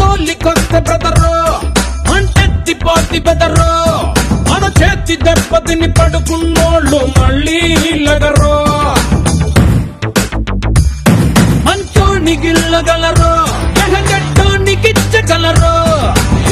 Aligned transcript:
జోలికొస్తే 0.00 0.78
brother 0.80 1.32
అంటెత్తి 2.14 2.74
పోతి 2.82 3.18
బెదరు 3.20 3.70
మన 4.50 4.64
చేతి 4.78 5.16
దెబ్బతిని 5.24 5.88
పడుకున్నోళ్ళు 5.92 7.00
మళ్ళీ 7.16 7.58
లగరు 8.06 8.54
మంచోని 11.66 12.34
గిల్లగలరు 12.44 13.32
ఎహగట్టోని 13.84 14.74
గిచ్చగలరు 14.84 15.74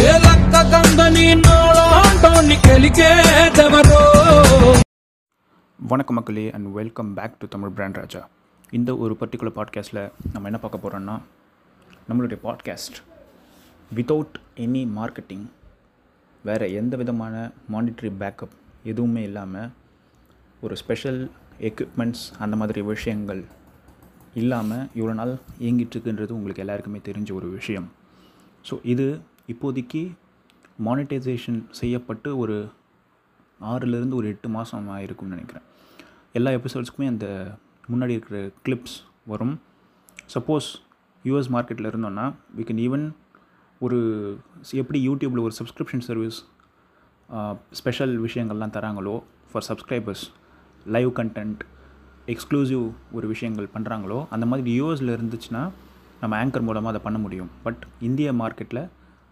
ఏ 0.03 0.13
లక్క 0.25 0.63
కందని 0.73 1.29
నోళాంటోని 1.43 2.59
కెలికేదెవరు 2.67 4.03
வணக்கம் 5.79 6.17
மக்களே 6.17 6.47
and 6.51 6.69
welcome 6.75 7.13
back 7.15 7.39
to 7.41 7.49
Tamil 7.49 7.73
brand 7.73 7.99
Raja 7.99 8.23
இந்த 8.73 8.91
ஒரு 8.99 9.15
பர்டிகுலர் 9.21 9.57
பாட்காஸ்ட்டில் 9.57 10.03
நம்ம 10.33 10.49
என்ன 10.49 10.59
பார்க்க 10.59 10.85
போகிறோன்னா 10.85 11.17
நம்மளுடைய 12.09 12.39
பாட்காஸ்ட் 12.43 12.97
வித்தவுட் 13.98 14.36
எனி 14.64 14.82
மார்க்கெட்டிங் 14.96 15.46
வேறு 16.44 16.66
எந்த 16.80 16.94
விதமான 17.02 17.36
மானிட்டரி 17.74 18.10
பேக்கப் 18.20 18.52
எதுவுமே 18.84 19.22
இல்லாமல் 19.24 19.70
ஒரு 20.62 20.76
ஸ்பெஷல் 20.76 21.22
எக்யூப்மெண்ட்ஸ் 21.70 22.26
அந்த 22.38 22.56
மாதிரி 22.56 22.82
விஷயங்கள் 22.90 23.42
இல்லாமல் 24.34 24.84
இவ்வளோ 24.98 25.14
நாள் 25.14 25.34
இயங்கிட்டுருக்குன்றது 25.60 26.36
உங்களுக்கு 26.38 26.64
எல்லாருக்குமே 26.64 27.00
தெரிஞ்ச 27.08 27.32
ஒரு 27.34 27.48
விஷயம். 27.50 27.88
ஸோ 28.70 28.76
இது 28.84 29.08
இப்போதைக்கு 29.54 30.02
மானிட்டைசேஷன் 30.88 31.60
செய்யப்பட்டு 31.80 32.32
ஒரு 32.38 32.58
ஆறுலேருந்து 33.72 34.20
ஒரு 34.20 34.30
எட்டு 34.34 34.50
மாதம் 34.50 34.92
ஆயிருக்கும்னு 34.98 35.36
நினைக்கிறேன். 35.36 35.66
எல்லா 36.40 36.52
எபிசோட்ஸ்க்குமே 36.52 37.08
அந்த 37.14 37.28
முன்னாடி 37.92 38.16
இருக்கிற 38.18 38.52
கிளிப்ஸ் 38.68 38.98
வரும். 39.26 39.56
சப்போஸ் 40.36 40.70
யூஎஸ் 41.24 41.52
மார்க்கெட்டில் 41.56 41.92
இருந்தோன்னா 41.92 42.28
வி 42.60 42.66
கேன் 42.70 42.84
ஈவன் 42.88 43.08
ஒரு 43.86 43.98
எப்படி 44.82 45.00
யூடியூப்பில் 45.10 45.44
ஒரு 45.48 45.54
சப்ஸ்கிரிப்ஷன் 45.60 46.06
சர்வீஸ் 46.08 46.38
ஸ்பெஷல் 47.80 48.14
விஷயங்கள்லாம் 48.26 48.74
தராங்களோ 48.78 49.16
for 49.52 49.66
subscribers 49.70 50.24
live 50.96 51.12
content 51.20 51.62
exclusive 52.34 52.84
ஒரு 53.18 53.28
விஷயங்கள் 53.34 53.70
பண்ணுறாங்களோ 53.76 54.18
அந்த 54.36 54.46
மாதிரி 54.46 54.72
யூஎஸில் 54.80 55.14
இருந்துச்சுன்னா 55.18 55.62
நம்ம 56.22 56.34
ஆங்கர் 56.44 56.66
மூலமாக 56.68 56.92
அதை 56.94 57.02
பண்ண 57.06 57.18
முடியும். 57.26 57.50
பட் 57.66 57.82
இந்திய 58.08 58.30
மார்க்கெட்டில் 58.42 58.84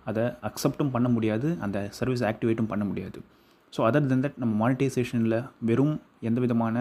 அதை 0.10 0.24
அக்செப்டும் 0.50 0.94
பண்ண 0.96 1.08
முடியாது 1.16 1.48
அந்த 1.66 1.78
சர்வீஸ் 1.98 2.24
ஆக்டிவேட்டும் 2.24 2.72
பண்ண 2.72 2.84
முடியாது. 2.86 3.20
ஸோ 3.74 3.80
அதர் 3.88 4.10
தென் 4.12 4.24
தட் 4.26 4.38
நம்ம 4.44 4.54
மானிட்டைசேஷனில் 4.64 5.40
வெறும் 5.70 5.96
எந்த 6.28 6.40
விதமான 6.46 6.76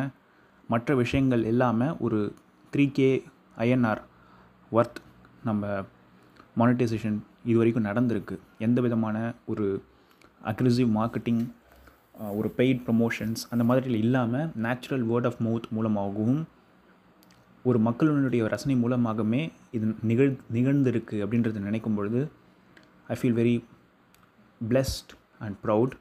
மற்ற 0.69 0.95
விஷயங்கள் 1.03 1.43
இல்லாமல் 1.53 1.97
ஒரு 2.07 2.21
த்ரீ 2.73 2.85
கே 2.99 3.09
ஐஎன்ஆர் 3.65 4.03
ஒர்த் 4.73 5.01
நம்ம 5.49 5.85
மானிட்டைசேஷன் 6.61 7.19
இது 7.47 7.57
வரைக்கும் 7.59 7.89
நடந்திருக்கு. 7.89 8.37
எந்த 8.59 8.79
விதமான 8.87 9.17
ஒரு 9.53 9.67
அக்ரெசிவ் 10.51 10.91
மார்க்கெட்டிங் 10.99 11.43
ஒரு 12.37 12.49
பெய்ட் 12.59 12.81
ப்ரமோஷன்ஸ் 12.87 13.41
அந்த 13.51 13.63
மாதிரியில் 13.65 14.03
இல்லாமல் 14.05 14.47
நேச்சுரல் 14.57 15.05
வேர்ட் 15.11 15.27
ஆஃப் 15.27 15.41
மவுத் 15.47 15.69
மூலமாகவும் 15.71 16.43
ஒரு 17.65 17.79
மக்களுடைய 17.79 18.49
ரசனை 18.49 18.75
மூலமாகவே 18.77 19.43
இது 19.71 19.87
நிகழ் 20.03 20.33
நிகழ்ந்திருக்கு 20.53 21.17
அப்படின்றத 21.25 21.63
நினைக்கும் 21.63 21.95
பொழுது 21.95 22.21
I 23.07 23.17
feel 23.21 23.39
very 23.41 23.57
blessed 24.61 25.13
and 25.39 25.57
proud 25.65 25.95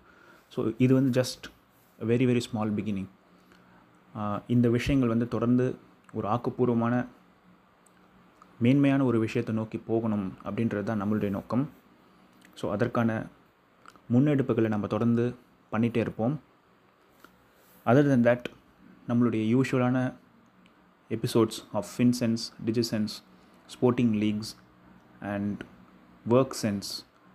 so 0.56 0.62
இது 0.78 0.92
வந்து 0.94 1.12
just 1.22 1.46
very 2.00 2.26
very 2.26 2.40
small 2.40 2.72
beginning 2.72 3.10
இந்த 4.48 4.68
விஷயங்கள் 4.70 5.10
வந்து 5.10 5.28
தொடர்ந்து 5.28 5.66
ஒரு 6.14 6.28
ஆக்கப்பூர்வமான 6.28 6.96
மேன்மையான 8.64 9.06
ஒரு 9.06 9.18
விஷயத்தை 9.20 9.56
நோக்கி 9.56 9.78
போகணும் 9.78 10.28
அப்படின்றது 10.44 10.84
தான் 10.84 11.02
நம்மளுடைய 11.02 11.30
நோக்கம். 11.30 11.70
ஸோ 12.60 12.66
அதற்கான 12.70 13.10
முன்னெடுப்புகளை 14.14 14.68
நம்ம 14.68 14.88
தொடர்ந்து 14.88 15.36
பண்ணிகிட்டே 15.72 15.98
இருப்போம். 15.98 16.36
அதர் 17.86 18.10
தென் 18.12 18.26
தட் 18.30 18.46
நம்மளுடைய 19.10 19.44
யூஷுவலான 19.56 19.98
episodes 21.10 21.60
of 21.72 21.90
Finsense 21.98 22.44
Digisense 22.66 23.16
sporting 23.74 24.14
leagues 24.24 24.52
and 25.34 25.60
work 26.30 26.56
sense 26.62 26.90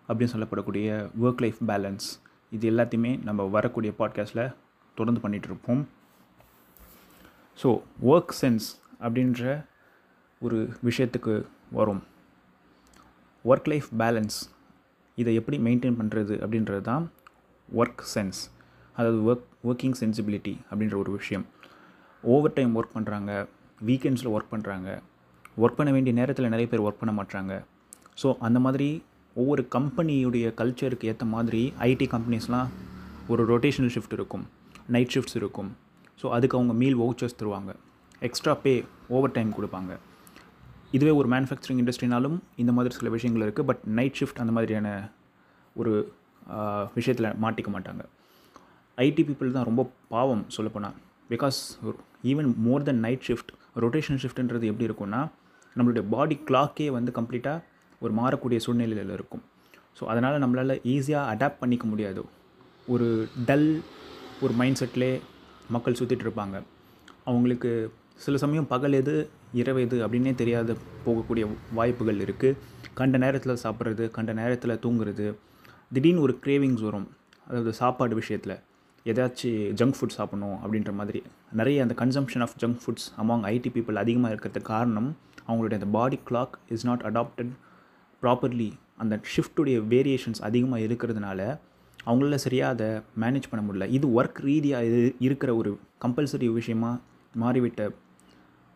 அப்படின்னு 0.09 0.33
சொல்லப்படக்கூடிய 0.35 0.89
ஒர்க் 1.23 1.43
லைஃப் 1.45 1.61
பேலன்ஸ் 1.67 2.07
இது 2.51 2.71
எல்லாத்தையுமே 2.71 3.13
நம்ம 3.23 3.43
வரக்கூடிய 3.57 3.93
பாட்காஸ்ட்டில் 3.99 4.55
தொடர்ந்து 4.95 5.21
பண்ணிகிட்டு 5.25 5.51
இருப்போம். 5.53 5.83
ஸோ 7.63 7.69
ஒர்க் 8.13 8.35
சென்ஸ் 8.41 8.67
அப்படின்ற 9.01 9.69
ஒரு 10.47 10.59
விஷயத்துக்கு 10.89 11.33
வரும். 11.79 12.01
ஒர்க் 13.45 13.69
லைஃப் 13.73 13.89
பேலன்ஸ் 14.03 14.37
இதை 15.19 15.33
எப்படி 15.41 15.57
மெயின்டைன் 15.67 15.99
பண்ணுறது 16.01 16.35
அப்படின்றது 16.45 16.83
தான் 16.89 17.05
ஒர்க் 17.69 18.03
சென்ஸ் 18.15 18.41
அதாவது 18.97 19.19
ஒர்க் 19.31 19.47
ஒர்க்கிங் 19.69 19.97
சென்சிபிலிட்டி 20.01 20.55
அப்படின்ற 20.71 20.97
ஒரு 21.03 21.11
விஷயம். 21.19 21.45
ஓவர் 22.25 22.57
டைம் 22.59 22.73
ஒர்க் 22.79 22.97
பண்ணுறாங்க 22.97 23.31
வீக்கெண்ட்ஸில் 23.91 24.33
ஒர்க் 24.37 24.53
பண்ணுறாங்க 24.55 24.89
ஒர்க் 25.63 25.79
பண்ண 25.79 25.91
வேண்டிய 25.97 26.15
நேரத்தில் 26.21 26.53
நிறைய 26.55 26.69
பேர் 26.73 26.87
ஒர்க் 26.87 27.03
பண்ண 27.03 27.13
மாட்டாங்க 27.21 27.53
ஸோ 28.23 28.31
அந்த 28.47 28.59
மாதிரி 28.67 28.89
ஒவ்வொரு 29.37 29.63
கம்பெனியுடைய 29.77 30.47
கல்ச்சருக்கு 30.61 31.09
ஏற்ற 31.11 31.25
மாதிரி 31.37 31.63
ஐடி 31.93 32.07
கம்பெனிஸ்லாம் 32.15 32.69
ஒரு 33.33 33.43
ரொட்டேஷனல் 33.53 33.93
ஷிஃப்ட் 33.97 34.17
இருக்கும் 34.19 34.45
நைட் 34.95 35.13
ஷிஃப்ட்ஸ் 35.15 35.39
இருக்கும். 35.41 35.71
ஸோ 36.23 36.29
அதுக்கு 36.37 36.57
அவங்க 36.59 36.75
மீல் 36.83 37.01
வவுச்சர்ஸ் 37.03 37.41
தருவாங்க. 37.41 37.73
எக்ஸ்ட்ரா 38.29 38.55
பே 38.65 38.73
ஓவர் 39.17 39.35
டைம் 39.37 39.53
கொடுப்பாங்க. 39.59 39.93
இதுவே 40.97 41.13
ஒரு 41.19 41.29
மேனுஃபேக்சரிங் 41.33 41.81
இண்டஸ்ட்ரினாலும் 41.83 42.37
இந்த 42.63 42.73
மாதிரி 42.77 42.95
சில 42.99 43.09
விஷயங்கள் 43.17 43.45
இருக்குது 43.47 43.69
பட் 43.71 43.83
நைட் 43.99 44.17
ஷிஃப்ட் 44.21 44.41
அந்த 44.43 44.53
மாதிரியான 44.57 44.89
ஒரு 45.81 45.93
விஷயத்தில் 46.97 47.29
மாட்டிக்க 47.45 47.69
மாட்டாங்க. 47.75 48.03
ஐடி 49.07 49.23
பீப்புள் 49.29 49.55
தான் 49.57 49.69
ரொம்ப 49.69 49.83
பாவம் 50.15 50.43
சொல்லப்போனால் 50.57 50.97
because 51.33 51.59
even 52.31 52.49
more 52.67 52.87
then 52.89 53.03
night 53.07 53.25
shift 53.29 53.53
rotation 53.85 54.21
ஷிஃப்ட்ன்றது 54.23 54.71
எப்படி 54.71 54.89
இருக்கும்னா 54.89 55.21
நம்மளுடைய 55.77 56.05
பாடி 56.15 56.37
கிளாக்கே 56.49 56.89
வந்து 56.97 57.11
கம்ப்ளீட்டாக 57.19 57.63
ஒரு 58.05 58.13
மாறக்கூடிய 58.21 58.59
சூழ்நிலையில் 58.67 59.15
இருக்கும். 59.19 59.43
ஸோ 59.99 60.03
அதனால் 60.13 60.43
நம்மளால் 60.45 60.75
ஈஸியாக 60.95 61.31
அடாப்ட் 61.33 61.63
பண்ணிக்க 61.63 61.87
முடியாது. 61.93 62.23
ஒரு 62.95 63.09
டல் 63.49 63.71
ஒரு 64.45 64.53
மைண்ட் 64.61 64.81
செட்லே 64.83 65.13
மக்கள் 65.75 65.99
சுற்றிட்டு 66.01 66.27
இருப்பாங்க. 66.27 66.57
அவங்களுக்கு 67.29 67.71
சில 68.25 68.39
சமயம் 68.43 68.67
பகல் 68.71 68.97
எது 68.99 69.13
இரவு 69.61 69.81
எது 69.85 69.97
அப்படின்னே 70.05 70.33
தெரியாத 70.41 70.75
போகக்கூடிய 71.05 71.45
வாய்ப்புகள் 71.79 72.19
இருக்குது 72.25 72.59
கண்ட 72.99 73.19
நேரத்தில் 73.23 73.61
சாப்பிட்றது 73.63 74.05
கண்ட 74.17 74.33
நேரத்தில் 74.41 74.81
தூங்குறது 74.83 75.27
திடீர்னு 75.95 76.25
ஒரு 76.27 76.35
கிரேவிங்ஸ் 76.45 76.85
வரும். 76.87 77.07
அதாவது 77.49 77.73
சாப்பாடு 77.81 78.15
விஷயத்தில். 78.21 78.55
ஏதாச்சும் 79.07 79.71
ஜங்க் 79.81 79.97
ஃபுட் 79.99 80.17
சாப்பிடணும் 80.17 80.59
அப்படின்ற 80.63 80.93
மாதிரி. 80.99 81.21
நிறைய 81.61 81.85
அந்த 81.85 81.95
consumption 82.03 82.45
of 82.47 82.57
junk 82.63 82.81
foods 82.83 83.09
among 83.23 83.47
IT 83.53 83.71
people 83.77 84.01
அதிகமாக 84.03 84.33
இருக்கிறதுக்கு 84.35 84.71
காரணம் 84.73 85.09
அவங்களுடைய 85.47 85.79
அந்த 85.81 85.91
body 85.97 86.19
clock 86.31 86.55
is 86.77 86.87
not 86.91 87.05
adapted 87.11 87.55
properly 88.23 88.71
அந்த 89.05 89.15
ஷிஃப்ட்டுடைய 89.35 89.79
வேரியேஷன்ஸ் 89.95 90.43
அதிகமாக 90.49 90.87
இருக்கிறதுனால 90.89 91.41
அவங்களால 92.09 92.39
சரியாக 92.47 92.75
அதை 92.75 92.91
மேனேஜ் 93.25 93.51
பண்ண 93.53 93.63
முடியல. 93.67 93.89
இது 93.97 94.07
ஒர்க் 94.19 94.41
ரீதியாக 94.49 94.89
இது 94.91 95.01
இருக்கிற 95.29 95.51
ஒரு 95.63 95.73
கம்பல்சரி 96.05 96.49
விஷயமாக 96.61 96.97
மாறிவிட்ட 97.35 97.83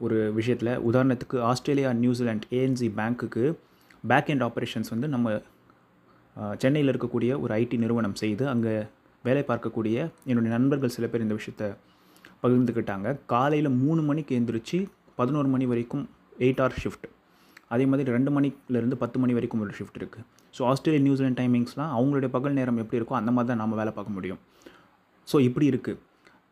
ஒரு 0.04 0.18
விஷயத்தில். 0.38 0.72
உதாரணத்துக்கு 0.88 1.36
ஆஸ்திரேலியா 1.50 1.90
நியூசிலாண்ட் 2.02 2.46
ஏஎன்சி 2.58 2.88
பேங்க்குக்கு 2.98 3.44
பேக் 4.10 4.30
எண்ட் 4.32 4.44
ஆப்ரேஷன்ஸ் 4.48 4.92
வந்து 4.94 5.08
நம்ம 5.14 5.36
சென்னையில் 6.62 6.90
இருக்கக்கூடிய 6.92 7.32
ஒரு 7.44 7.52
ஐடி 7.62 7.76
நிறுவனம் 7.84 8.16
செய்து 8.22 8.44
அங்கே 8.52 8.74
வேலை 9.26 9.42
பார்க்கக்கூடிய 9.50 9.96
என்னுடைய 10.30 10.50
நண்பர்கள் 10.56 10.94
சில 10.96 11.06
பேர் 11.10 11.24
இந்த 11.26 11.36
விஷயத்த 11.40 11.64
பகிர்ந்துக்கிட்டாங்க. 12.42 13.08
காலையில் 13.32 13.70
மூணு 13.82 14.00
மணிக்கு 14.08 14.32
எழுந்திரிச்சு 14.38 14.78
பதினோரு 15.20 15.48
மணி 15.52 15.66
வரைக்கும் 15.72 16.04
எயிட் 16.46 16.60
ஹவர் 16.62 16.80
ஷிஃப்ட் 16.84 17.06
அதே 17.74 17.84
மாதிரி 17.90 18.10
ரெண்டு 18.16 18.30
மணிலேருந்து 18.36 18.96
பத்து 19.02 19.18
மணி 19.22 19.34
வரைக்கும் 19.36 19.62
ஒரு 19.66 19.72
ஷிஃப்ட் 19.78 19.98
இருக்குது 20.00 20.26
ஸோ 20.56 20.62
ஆஸ்திரேலியா 20.70 21.02
நியூசிலாண்ட் 21.06 21.38
டைமிங்ஸ்லாம் 21.40 21.92
அவங்களுடைய 21.98 22.30
பகல் 22.36 22.58
நேரம் 22.58 22.80
எப்படி 22.82 22.98
இருக்கோ 23.00 23.16
அந்த 23.20 23.30
மாதிரி 23.36 23.50
தான் 23.52 23.62
நம்ம 23.62 23.76
வேலை 23.80 23.92
பார்க்க 23.98 24.16
முடியும். 24.16 24.40
ஸோ 25.28 25.36
இப்படி 25.48 25.66
இருக்குது 25.72 25.98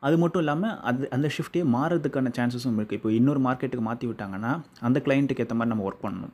அது 0.07 0.17
மட்டும் 0.23 0.43
இல்லாமல் 0.45 0.77
அது 0.91 1.09
அந்த 1.17 1.27
ஷிஃப்ட்டே 1.35 1.61
மாறதுக்கான 1.75 2.31
சான்சஸும் 2.39 2.79
இருக்குது 2.79 2.99
இப்போ 2.99 3.11
இன்னொரு 3.19 3.41
மார்க்கெட்டுக்கு 3.47 3.85
மாற்றி 3.89 4.07
விட்டாங்கன்னா 4.11 4.53
அந்த 4.89 4.99
கிளைண்ட்டுக்கு 5.07 5.43
ஏற்ற 5.45 5.55
மாதிரி 5.59 5.73
நம்ம 5.73 5.85
ஒர்க் 5.89 6.05
பண்ணணும். 6.07 6.33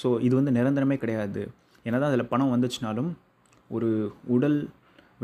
ஸோ 0.00 0.08
இது 0.26 0.34
வந்து 0.38 0.52
நிரந்தரமே 0.58 0.96
கிடையாது. 1.04 1.42
என்ன 1.86 1.96
தான் 2.00 2.10
அதில் 2.12 2.30
பணம் 2.32 2.52
வந்துச்சுனாலும் 2.54 3.10
ஒரு 3.76 3.88
உடல் 4.34 4.58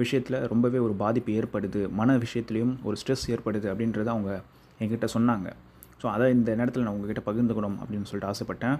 விஷயத்தில் 0.01 0.39
ரொம்பவே 0.53 0.79
ஒரு 0.87 0.95
பாதிப்பு 1.03 1.33
ஏற்படுது. 1.41 1.81
மன 1.99 2.17
விஷயத்துலேயும் 2.25 2.75
ஒரு 2.89 2.97
ஸ்ட்ரெஸ் 3.01 3.27
ஏற்படுது 3.35 3.67
அப்படின்றத 3.73 4.11
அவங்க 4.15 4.33
என்கிட்ட 4.83 5.09
சொன்னாங்க. 5.17 5.49
ஸோ 6.03 6.07
அதை 6.15 6.29
இந்த 6.37 6.51
நேரத்தில் 6.61 6.85
நான் 6.87 6.97
உங்ககிட்ட 6.99 7.23
பகிர்ந்துக்கணும் 7.29 7.77
அப்படின்னு 7.83 8.09
சொல்லிட்டு 8.11 8.31
ஆசைப்பட்டேன். 8.33 8.79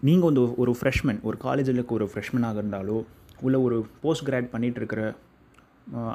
நீங்கள் 0.00 0.28
வந்து 0.30 0.42
ஒரு 0.62 0.72
ஃப்ரெஷ்மேன் 0.78 1.20
ஒரு 1.28 1.36
காலேஜில் 1.44 1.78
இருக்க 1.78 1.94
ஒரு 2.00 2.08
ஃப்ரெஷ்மனாக 2.12 2.60
இருந்தாலோ 2.62 2.98
இல்லை 3.46 3.58
ஒரு 3.66 3.76
போஸ்ட் 4.02 4.26
கிராட் 4.28 4.52
பண்ணிகிட்டு 4.54 4.80
இருக்கிற 4.82 5.02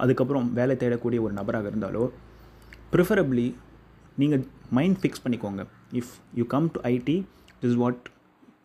அதுக்கப்புறம் 0.03 0.47
வேலை 0.59 0.75
தேடக்கூடிய 0.83 1.19
ஒரு 1.25 1.33
நபராக 1.39 1.69
இருந்தாலோ 1.71 2.03
ப்ரிஃபரபிளி 2.93 3.47
நீங்கள் 4.21 4.43
மைண்ட் 4.77 4.97
ஃபிக்ஸ் 5.01 5.23
பண்ணிக்கோங்க. 5.25 5.61
If 5.99 6.13
you 6.39 6.45
come 6.55 6.67
to 6.75 6.79
IT 6.93 7.17
this 7.61 7.77
what 7.83 8.09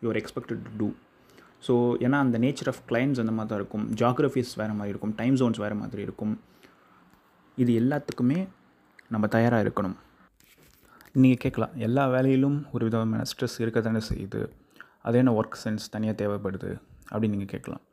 you're 0.05 0.19
expected 0.21 0.61
to 0.65 0.71
do 0.81 0.87
so 1.67 1.73
ஏன்னா 2.05 2.17
அந்த 2.25 2.37
நேச்சர் 2.43 2.69
ஆஃப் 2.71 2.81
கிளைண்ட்ஸ் 2.89 3.21
அந்த 3.21 3.33
மாதிரி 3.37 3.49
தான் 3.51 3.59
இருக்கும் 3.61 3.85
ஜாகிரஃபிஸ் 4.01 4.51
வேறு 4.59 4.73
மாதிரி 4.79 4.91
இருக்கும். 4.93 5.13
டைம் 5.21 5.35
ஜோன்ஸ் 5.41 5.59
வேறு 5.63 5.75
மாதிரி 5.81 6.01
இருக்கும். 6.07 6.33
இது 7.63 7.71
எல்லாத்துக்குமே 7.81 8.39
நம்ம 9.13 9.25
தயாராக 9.35 9.65
இருக்கணும். 9.65 9.95
நீங்கள் 11.21 11.41
கேட்கலாம். 11.43 11.73
எல்லா 11.87 12.03
வேலையிலும் 12.15 12.57
ஒரு 12.75 12.83
விதமான 12.87 13.23
ஸ்ட்ரெஸ் 13.31 13.57
இருக்க 13.63 13.79
தானே 13.87 14.01
செய்யுது. 14.09 14.41
அது 15.07 15.17
என்ன 15.21 15.31
ஒர்க் 15.39 15.59
சென்ஸ் 15.63 15.85
தனியாக 15.93 16.15
தேவைப்படுது? 16.21 16.69
அப்படின்னு 17.11 17.35
நீங்கள் 17.35 17.53
கேட்கலாம். 17.53 17.83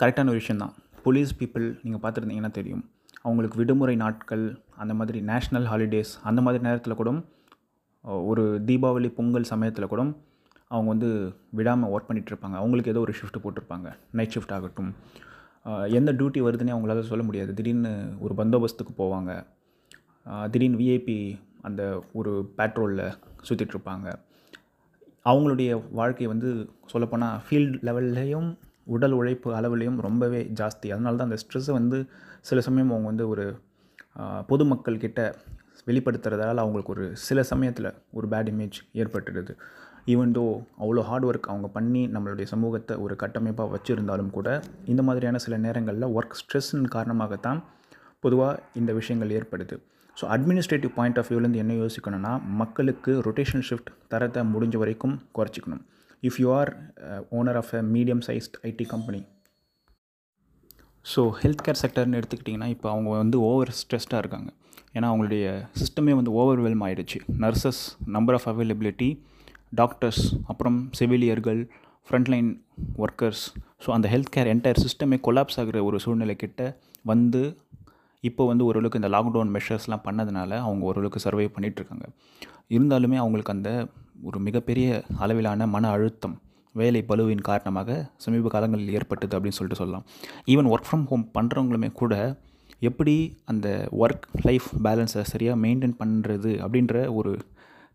கரெக்டான 0.00 0.32
ஒரு 0.34 0.40
விஷயந்தான் 0.42 0.74
போலீஸ் 1.04 1.32
பீப்புள் 1.40 1.66
நீங்கள் 1.84 2.02
பார்த்துருந்தீங்கன்னா 2.02 2.50
தெரியும்? 2.58 2.84
அவங்களுக்கு 3.26 3.58
விடுமுறை 3.60 3.94
நாட்கள் 4.02 4.44
அந்த 4.82 4.92
மாதிரி 4.98 5.18
நேஷ்னல் 5.30 5.66
ஹாலிடேஸ் 5.70 6.12
அந்த 6.28 6.40
மாதிரி 6.46 6.62
நேரத்தில் 6.66 7.00
கூட 7.00 7.10
ஒரு 8.30 8.42
தீபாவளி 8.68 9.08
பொங்கல் 9.18 9.50
சமயத்தில் 9.52 9.90
கூட 9.92 10.02
அவங்க 10.70 10.88
வந்து 10.92 11.08
விடாமல் 11.58 11.90
ஒர்க் 11.94 12.08
பண்ணிகிட்ருப்பாங்க 12.08 12.56
அவங்களுக்கு 12.60 12.92
ஏதோ 12.92 13.02
ஒரு 13.06 13.12
ஷிஃப்ட் 13.18 13.42
போட்டிருப்பாங்க. 13.44 13.88
நைட் 14.18 14.34
ஷிஃப்ட் 14.34 14.54
ஆகட்டும். 14.56 14.90
எந்த 15.98 16.10
டியூட்டி 16.18 16.40
வருதுன்னே 16.46 16.74
அவங்களால 16.74 17.04
சொல்ல 17.10 17.24
முடியாது. 17.28 17.50
திடீர்னு 17.58 17.92
ஒரு 18.24 18.34
பந்தோபஸ்துக்கு 18.40 18.92
போவாங்க. 19.02 19.32
திடீர்னு 20.52 20.80
விஐபி 20.82 21.18
அந்த 21.68 21.82
ஒரு 22.18 22.32
பேட்ரோலில் 22.58 23.04
சுற்றிட்டுருப்பாங்க 23.48 24.06
அவங்களுடைய 25.30 25.70
வாழ்க்கை 26.00 26.26
வந்து 26.32 26.48
சொல்லப்போனால் 26.92 27.38
ஃபீல்ட் 27.44 27.76
லெவல்லையும் 27.88 28.50
உடல் 28.94 29.16
உழைப்பு 29.18 29.48
அளவுலேயும் 29.58 29.98
ரொம்பவே 30.06 30.40
ஜாஸ்தி. 30.60 30.86
அதனால 30.94 31.16
தான் 31.20 31.28
அந்த 31.30 31.38
ஸ்ட்ரெஸ்ஸை 31.42 31.74
வந்து 31.78 31.98
சில 32.48 32.60
சமயம் 32.66 32.92
அவங்க 32.94 33.08
வந்து 33.12 33.26
ஒரு 33.32 33.44
பொதுமக்கள்கிட்ட 34.50 35.20
வெளிப்படுத்துறதால 35.88 36.62
அவங்களுக்கு 36.64 36.92
ஒரு 36.96 37.06
சில 37.26 37.38
சமயத்தில் 37.52 37.88
ஒரு 38.18 38.26
பேட் 38.32 38.50
இமேஜ் 38.52 38.78
ஏற்பட்டுடுது. 39.02 39.54
ஈவன் 40.12 40.34
தோ 40.36 40.44
அவ்வளோ 40.82 41.02
ஹார்ட் 41.08 41.26
ஒர்க் 41.28 41.48
அவங்க 41.52 41.68
பண்ணி 41.76 42.02
நம்மளுடைய 42.14 42.46
சமூகத்தை 42.52 42.94
ஒரு 43.04 43.14
கட்டமைப்பாக 43.22 43.72
வச்சுருந்தாலும் 43.74 44.30
கூட 44.36 44.48
இந்த 44.92 45.02
மாதிரியான 45.08 45.40
சில 45.44 45.56
நேரங்களில் 45.66 46.12
ஒர்க் 46.16 46.38
ஸ்ட்ரெஸ்ஸின் 46.40 46.86
காரணமாகத்தான் 46.96 47.60
பொதுவாக 48.24 48.60
இந்த 48.80 48.90
விஷயங்கள் 49.00 49.34
ஏற்படுது. 49.38 49.76
ஸோ 50.16 50.24
அட்மினிஸ்ட்ரேட்டிவ் 50.34 50.92
பாயிண்ட் 50.98 51.18
ஆஃப் 51.20 51.28
வியூலேருந்து 51.30 51.62
என்ன 51.62 51.72
யோசிக்கணும்னா 51.82 52.32
மக்களுக்கு 52.60 53.12
ரொட்டேஷன் 53.26 53.66
ஷிஃப்ட் 53.68 53.90
தரத்தை 54.12 54.42
முடிஞ்ச 54.54 54.76
வரைக்கும் 54.82 55.16
குறைச்சிக்கணும். 55.38 55.82
If 56.28 56.38
you 56.40 56.48
are 56.54 56.70
owner 57.38 57.58
of 57.62 57.72
a 57.74 57.82
medium 57.94 58.22
sized 58.28 58.56
IT 58.70 58.86
company 58.86 59.20
so 61.14 61.22
health 61.40 61.64
care 61.66 61.80
செக்டர்னு 61.82 62.18
எடுத்துக்கிட்டிங்கன்னா 62.20 62.68
இப்போ 62.74 62.90
அவங்க 62.90 63.08
வந்து 63.22 63.40
ஓவர் 63.40 63.72
ஸ்ட்ரெஸ்டாக 63.80 64.18
இருக்காங்க. 64.18 64.50
ஏன்னா 64.94 65.06
அவங்களுடைய 65.10 65.44
சிஸ்டமே 65.80 66.12
வந்து 66.14 66.32
ஓவர்வெல்ம் 66.40 66.82
ஆகிடுச்சு 66.84 67.18
nurses 67.38 67.80
number 68.06 68.34
of 68.34 68.48
availability 68.48 69.08
doctors 69.74 70.22
அப்புறம் 70.46 70.90
செவிலியர்கள் 70.98 71.60
ஃப்ரண்ட்லைன் 72.08 72.48
ஒர்க்கர்ஸ் 72.98 73.44
ஸோ 73.84 73.90
அந்த 73.90 74.08
ஹெல்த் 74.08 74.32
கேர் 74.36 74.46
என்டையர் 74.46 74.80
சிஸ்டமே 74.84 75.18
கொலாப்ஸ் 75.22 75.58
ஆகிற 75.60 75.84
ஒரு 75.84 75.98
சூழ்நிலை 76.00 76.36
கிட்ட 76.36 76.62
வந்து 77.02 77.42
இப்போ 78.24 78.46
வந்து 78.46 78.64
ஓரளவுக்கு 78.64 79.00
இந்த 79.02 79.08
லாக்டவுன் 79.08 79.50
மெஷர்ஸ்லாம் 79.56 80.04
பண்ணதுனால 80.04 80.50
அவங்க 80.58 80.84
ஓரளவுக்கு 80.84 81.30
சர்வை 81.30 81.48
பண்ணிகிட்ருக்காங்க 81.56 82.06
இருந்தாலுமே 82.70 83.16
அவங்களுக்கு 83.16 83.52
அந்த 83.52 83.70
ஒரு 84.28 84.38
மிகப்பெரிய 84.46 84.88
அளவிலான 85.24 85.66
மன 85.74 85.90
அழுத்தம் 85.96 86.36
வேலை 86.80 87.00
பழுவின் 87.08 87.46
காரணமாக 87.48 87.90
சமீப 88.24 88.50
காலங்களில் 88.54 88.94
ஏற்பட்டது 88.98 89.34
அப்படின்னு 89.36 89.58
சொல்லிட்டு 89.58 89.80
சொல்லலாம். 89.80 90.04
ஈவன் 90.52 90.70
ஒர்க் 90.72 90.88
ஃப்ரம் 90.88 91.04
ஹோம் 91.10 91.26
பண்ணுறவங்களுமே 91.36 91.90
கூட 92.00 92.14
எப்படி 92.88 93.14
அந்த 93.50 93.68
ஒர்க் 94.02 94.24
லைஃப் 94.48 94.68
பேலன்ஸை 94.84 95.22
சரியாக 95.32 95.60
மெயின்டைன் 95.64 95.96
பண்ணுறது 96.02 96.52
அப்படின்ற 96.64 96.94
ஒரு 97.18 97.32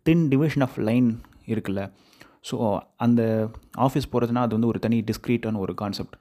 தின் 0.05 0.23
டிவிஷன் 0.33 0.65
ஆஃப் 0.67 0.77
லைன் 0.89 1.09
இருக்குல்ல. 1.53 1.81
ஸோ 2.49 2.55
அந்த 3.05 3.21
ஆஃபீஸ் 3.85 4.11
போகிறதுனா 4.11 4.43
அது 4.45 4.55
வந்து 4.57 4.71
ஒரு 4.73 4.79
தனி 4.85 4.97
டிஸ்க்ரீட்டான 5.09 5.59
ஒரு 5.65 5.73
கான்செப்ட் 5.81 6.15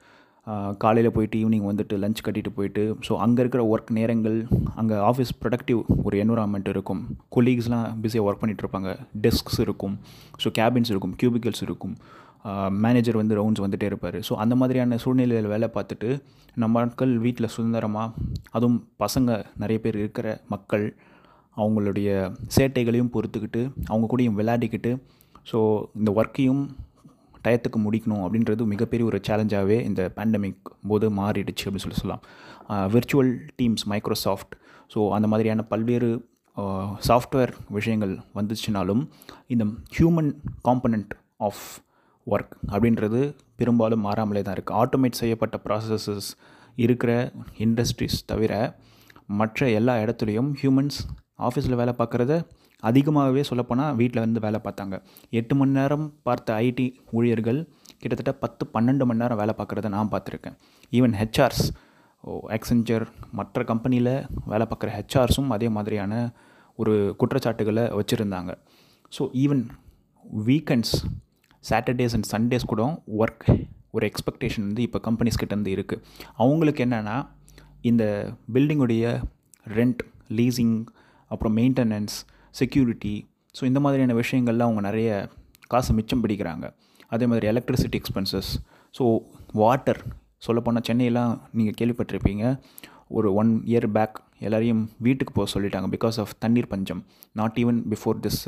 காலையில் 0.83 1.13
போயிட்டு 1.15 1.37
ஈவினிங் 1.43 1.67
வந்துட்டு 1.69 1.95
லஞ்ச் 2.03 2.25
கட்டிட்டு 2.25 2.51
போயிட்டு 2.57 2.83
ஸோ 3.07 3.15
அங்கே 3.25 3.41
இருக்கிற 3.43 3.63
ஒர்க் 3.73 3.91
நேரங்கள் 3.99 4.37
அங்கே 4.81 4.97
ஆஃபீஸ் 5.11 5.33
ப்ரொடக்டிவ் 5.41 5.81
ஒரு 6.07 6.17
என்விரான்மெண்ட் 6.23 6.69
இருக்கும். 6.73 7.01
கொலீக்ஸ்லாம் 7.35 7.87
பிஸியாக 8.03 8.27
ஒர்க் 8.27 8.41
பண்ணிகிட்ருப்பாங்க 8.43 8.79
இருப்பாங்க. 8.79 9.19
டெஸ்க்ஸ் 9.25 9.59
இருக்கும். 9.65 9.95
ஸோ 10.43 10.47
கேபின்ஸ் 10.59 10.91
இருக்கும். 10.93 11.13
கியூபிக்கல்ஸ் 11.21 11.63
இருக்கும். 11.67 11.95
மேனேஜர் 12.83 13.19
வந்து 13.21 13.37
ரவுண்ட்ஸ் 13.39 13.63
வந்துகிட்டே 13.63 13.87
இருப்பார். 13.91 14.17
ஸோ 14.27 14.33
அந்த 14.43 14.53
மாதிரியான 14.59 14.97
சூழ்நிலையில் 15.03 15.51
வேலை 15.53 15.67
பார்த்துட்டு 15.77 16.09
நம்ம 16.61 16.75
மக்கள் 16.85 17.13
வீட்டில் 17.25 17.53
சுதந்திரமாக 17.55 18.13
அதுவும் 18.57 18.77
பசங்க 19.03 19.29
நிறைய 19.61 19.77
பேர் 19.85 19.97
இருக்கிற 20.01 20.27
மக்கள் 20.53 20.85
அவங்களுடைய 21.57 22.09
சேட்டைகளையும் 22.55 23.11
பொறுத்துக்கிட்டு 23.15 23.61
அவங்க 23.91 24.05
கூடயும் 24.11 24.37
விளையாடிக்கிட்டு 24.39 24.91
ஸோ 25.51 25.59
இந்த 25.99 26.09
ஒர்க்கையும் 26.19 26.63
டயத்துக்கு 27.43 27.79
முடிக்கணும் 27.85 28.23
அப்படின்றது 28.25 28.65
மிகப்பெரிய 28.73 29.05
ஒரு 29.09 29.19
சேலஞ்சாகவே 29.27 29.77
இந்த 29.89 30.01
பேண்டமிக் 30.17 30.71
போது 30.87 31.05
மாறிடுச்சு 31.19 31.65
அப்படின்னு 31.65 31.85
சொல்லி 31.85 32.01
சொல்லலாம். 32.01 32.23
விர்ச்சுவல் 32.93 33.31
டீம்ஸ் 33.59 33.85
மைக்ரோசாஃப்ட் 33.85 34.55
ஸோ 34.93 34.99
அந்த 35.09 35.27
மாதிரியான 35.27 35.63
பல்வேறு 35.63 36.09
சாஃப்ட்வேர் 37.07 37.53
விஷயங்கள் 37.69 38.13
வந்துச்சுனாலும் 38.35 39.03
இந்த 39.47 39.65
ஹியூமன் 39.97 40.31
காம்பனண்ட் 40.67 41.13
ஆஃப் 41.47 41.65
ஒர்க் 42.27 42.55
அப்படின்றது 42.71 43.19
பெரும்பாலும் 43.55 44.03
மாறாமலே 44.07 44.41
தான் 44.41 44.55
இருக்குது 44.55 44.79
ஆட்டோமேட் 44.81 45.19
செய்யப்பட்ட 45.21 45.57
ப்ராசஸஸ் 45.65 46.29
இருக்கிற 46.75 47.11
இண்டஸ்ட்ரீஸ் 47.57 48.17
தவிர 48.25 48.53
மற்ற 49.39 49.69
எல்லா 49.69 49.95
இடத்துலையும் 50.03 50.51
ஹியூமன்ஸ் 50.61 50.97
ஆஃபீஸில் 51.37 51.75
வேலை 51.75 51.93
பார்க்குறத 51.97 52.33
அதிகமாகவே 52.87 53.41
சொல்லப்போனால் 53.49 53.95
வீட்டில் 53.99 54.23
வந்து 54.25 54.39
வேலை 54.45 54.59
பார்த்தாங்க. 54.65 54.95
எட்டு 55.39 55.53
மணி 55.59 55.73
நேரம் 55.79 56.05
பார்த்த 56.27 56.57
ஐடி 56.67 56.87
ஊழியர்கள் 57.17 57.59
கிட்டத்தட்ட 58.01 58.33
பத்து 58.43 58.63
பன்னெண்டு 58.75 59.05
மணி 59.09 59.21
நேரம் 59.23 59.39
வேலை 59.41 59.53
பார்க்குறத 59.59 59.89
நான் 59.95 60.11
பார்த்துருக்கேன். 60.13 60.57
ஈவன் 60.97 61.15
ஹெச்ஆர்ஸ் 61.21 61.63
ஓ 62.23 62.37
எக்ஸெஞ்சர் 62.57 63.05
மற்ற 63.39 63.63
கம்பெனியில் 63.71 64.13
வேலை 64.51 64.65
பார்க்குற 64.71 64.91
ஹெச்ஆர்ஸும் 64.97 65.51
அதே 65.55 65.67
மாதிரியான 65.77 66.13
ஒரு 66.79 66.93
குற்றச்சாட்டுகளை 67.21 67.85
வச்சுருந்தாங்க. 67.99 68.51
So 69.11 69.23
even 69.43 69.63
weekends 70.47 70.95
Saturdays 71.63 72.15
and 72.17 72.27
Sundays 72.33 72.69
கூட 72.71 72.81
ஒர்க் 73.21 73.45
ஒரு 73.95 74.05
எக்ஸ்பெக்டேஷன் 74.09 74.65
வந்து 74.69 74.83
இப்போ 74.87 74.99
கம்பெனிஸ் 75.07 75.39
கிட்டேருந்து 75.41 75.71
இருக்குது 75.75 76.01
அவங்களுக்கு 76.43 76.81
என்னென்னா 76.85 77.15
இந்த 77.89 78.03
பில்டிங்குடைய 78.55 79.05
ரெண்ட் 79.77 80.01
லீசிங் 80.39 80.75
அப்புறம் 81.31 81.55
மெயின்டெனன்ஸ் 81.59 82.17
செக்யூரிட்டி 82.55 83.15
ஸோ 83.55 83.63
இந்த 83.69 83.79
மாதிரியான 83.85 84.15
விஷயங்கள்லாம் 84.21 84.69
அவங்க 84.69 84.83
நிறைய 84.89 85.09
காசு 85.73 85.91
மிச்சம் 85.97 86.21
பிடிக்கிறாங்க. 86.23 86.65
அதே 87.13 87.25
மாதிரி 87.29 87.45
எலக்ட்ரிசிட்டி 87.51 87.97
எக்ஸ்பென்சஸ் 88.01 88.49
ஸோ 88.93 89.03
வாட்டர் 89.61 90.01
சொல்லப்போனால் 90.45 90.85
சென்னையெல்லாம் 90.89 91.31
நீங்கள் 91.57 91.77
கேள்விப்பட்டிருப்பீங்க. 91.79 92.43
ஒரு 93.17 93.27
ஒன் 93.41 93.51
இயர் 93.71 93.87
பேக் 93.95 94.17
எல்லாரையும் 94.47 94.83
வீட்டுக்கு 95.05 95.33
போக 95.37 95.47
சொல்லிட்டாங்க 95.53 95.87
பிகாஸ் 95.95 96.17
ஆஃப் 96.23 96.35
தண்ணீர் 96.43 96.71
பஞ்சம். 96.73 97.01
Not 97.39 97.57
even 97.63 97.79
before 97.93 98.19
this 98.25 98.41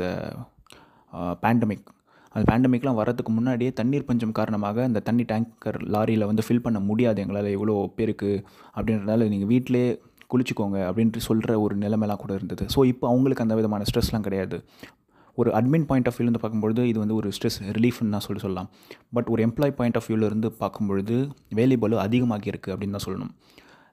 pandemic 1.43 1.87
அந்த 2.33 2.43
பேண்டமிக்லாம் 2.49 2.99
வரதுக்கு 2.99 3.31
முன்னாடியே 3.37 3.71
தண்ணீர் 3.79 4.05
பஞ்சம் 4.09 4.35
காரணமாக 4.37 4.83
அந்த 4.89 4.99
தண்ணி 5.07 5.23
டேங்கர் 5.31 5.77
லாரியில் 5.93 6.29
வந்து 6.29 6.43
ஃபில் 6.47 6.63
பண்ண 6.65 6.79
முடியாது 6.89 7.21
எங்களால் 7.23 7.49
எவ்வளோ 7.55 7.73
பேருக்கு 7.97 8.29
அப்படின்றதுனால 8.75 9.27
நீங்கள் 9.33 9.51
வீட்டிலே 9.53 9.83
குளிச்சுக்கோங்க 10.33 10.77
அப்படின்ட்டு 10.89 11.21
சொல்கிற 11.27 11.51
ஒரு 11.65 11.75
நிலைமைலாம் 11.83 12.21
கூட 12.23 12.33
இருந்தது. 12.39 12.65
ஸோ 12.75 12.79
இப்போ 12.93 13.05
அவங்களுக்கு 13.11 13.43
அந்த 13.45 13.55
விதமான 13.59 13.85
ஸ்ட்ரெஸ்லாம் 13.89 14.25
கிடையாது. 14.27 14.59
ஒரு 15.37 15.49
அட்மின் 15.57 15.85
பாயிண்ட் 15.89 16.07
ஆஃப் 16.09 16.17
வியூலேருந்து 16.17 16.41
பார்க்கும்பொழுது 16.43 16.81
இது 16.91 16.97
வந்து 17.03 17.15
ஒரு 17.19 17.29
ஸ்ட்ரெஸ் 17.35 17.59
ரிலீஃப்னு 17.77 18.13
தான் 18.15 18.25
சொல்லி 18.27 18.41
சொல்லலாம். 18.45 18.69
பட் 19.17 19.27
ஒரு 19.33 19.41
எம்ப்ளாய் 19.47 19.75
பாயிண்ட் 19.79 19.97
ஆஃப் 19.99 20.07
வியூலேருந்து 20.09 20.49
பார்க்கும்பொழுது 20.63 21.17
வேலை 21.59 21.77
பலு 21.83 21.97
அதிகமாகி 22.05 22.51
இருக்குது 22.53 22.73
அப்படின்னு 22.73 22.97
தான் 22.97 23.05
சொல்லணும். 23.07 23.31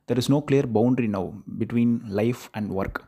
There 0.09 0.21
is 0.23 0.33
no 0.35 0.40
clear 0.49 0.68
boundary 0.78 1.09
now 1.16 1.28
between 1.61 1.95
life 2.21 2.42
and 2.59 2.71
work 2.78 3.00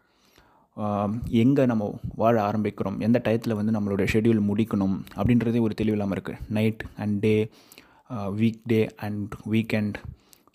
எங்கே 1.42 1.64
நம்ம 1.70 1.84
வாழ 2.20 2.37
ஆரம்பிக்கிறோம் 2.49 2.96
எந்த 3.06 3.18
டயத்தில் 3.26 3.56
வந்து 3.58 3.72
நம்மளோட 3.76 4.02
ஷெட்யூல் 4.12 4.40
முடிக்கணும் 4.50 4.94
அப்படின்றதே 5.18 5.60
ஒரு 5.66 5.75
தெளிவில்லாமல் 5.80 6.16
இருக்குது 6.16 6.40
night 6.58 6.82
and 7.04 7.16
day 7.25 7.34
weekday 8.72 8.80
and 9.06 9.34
weekend 9.54 9.99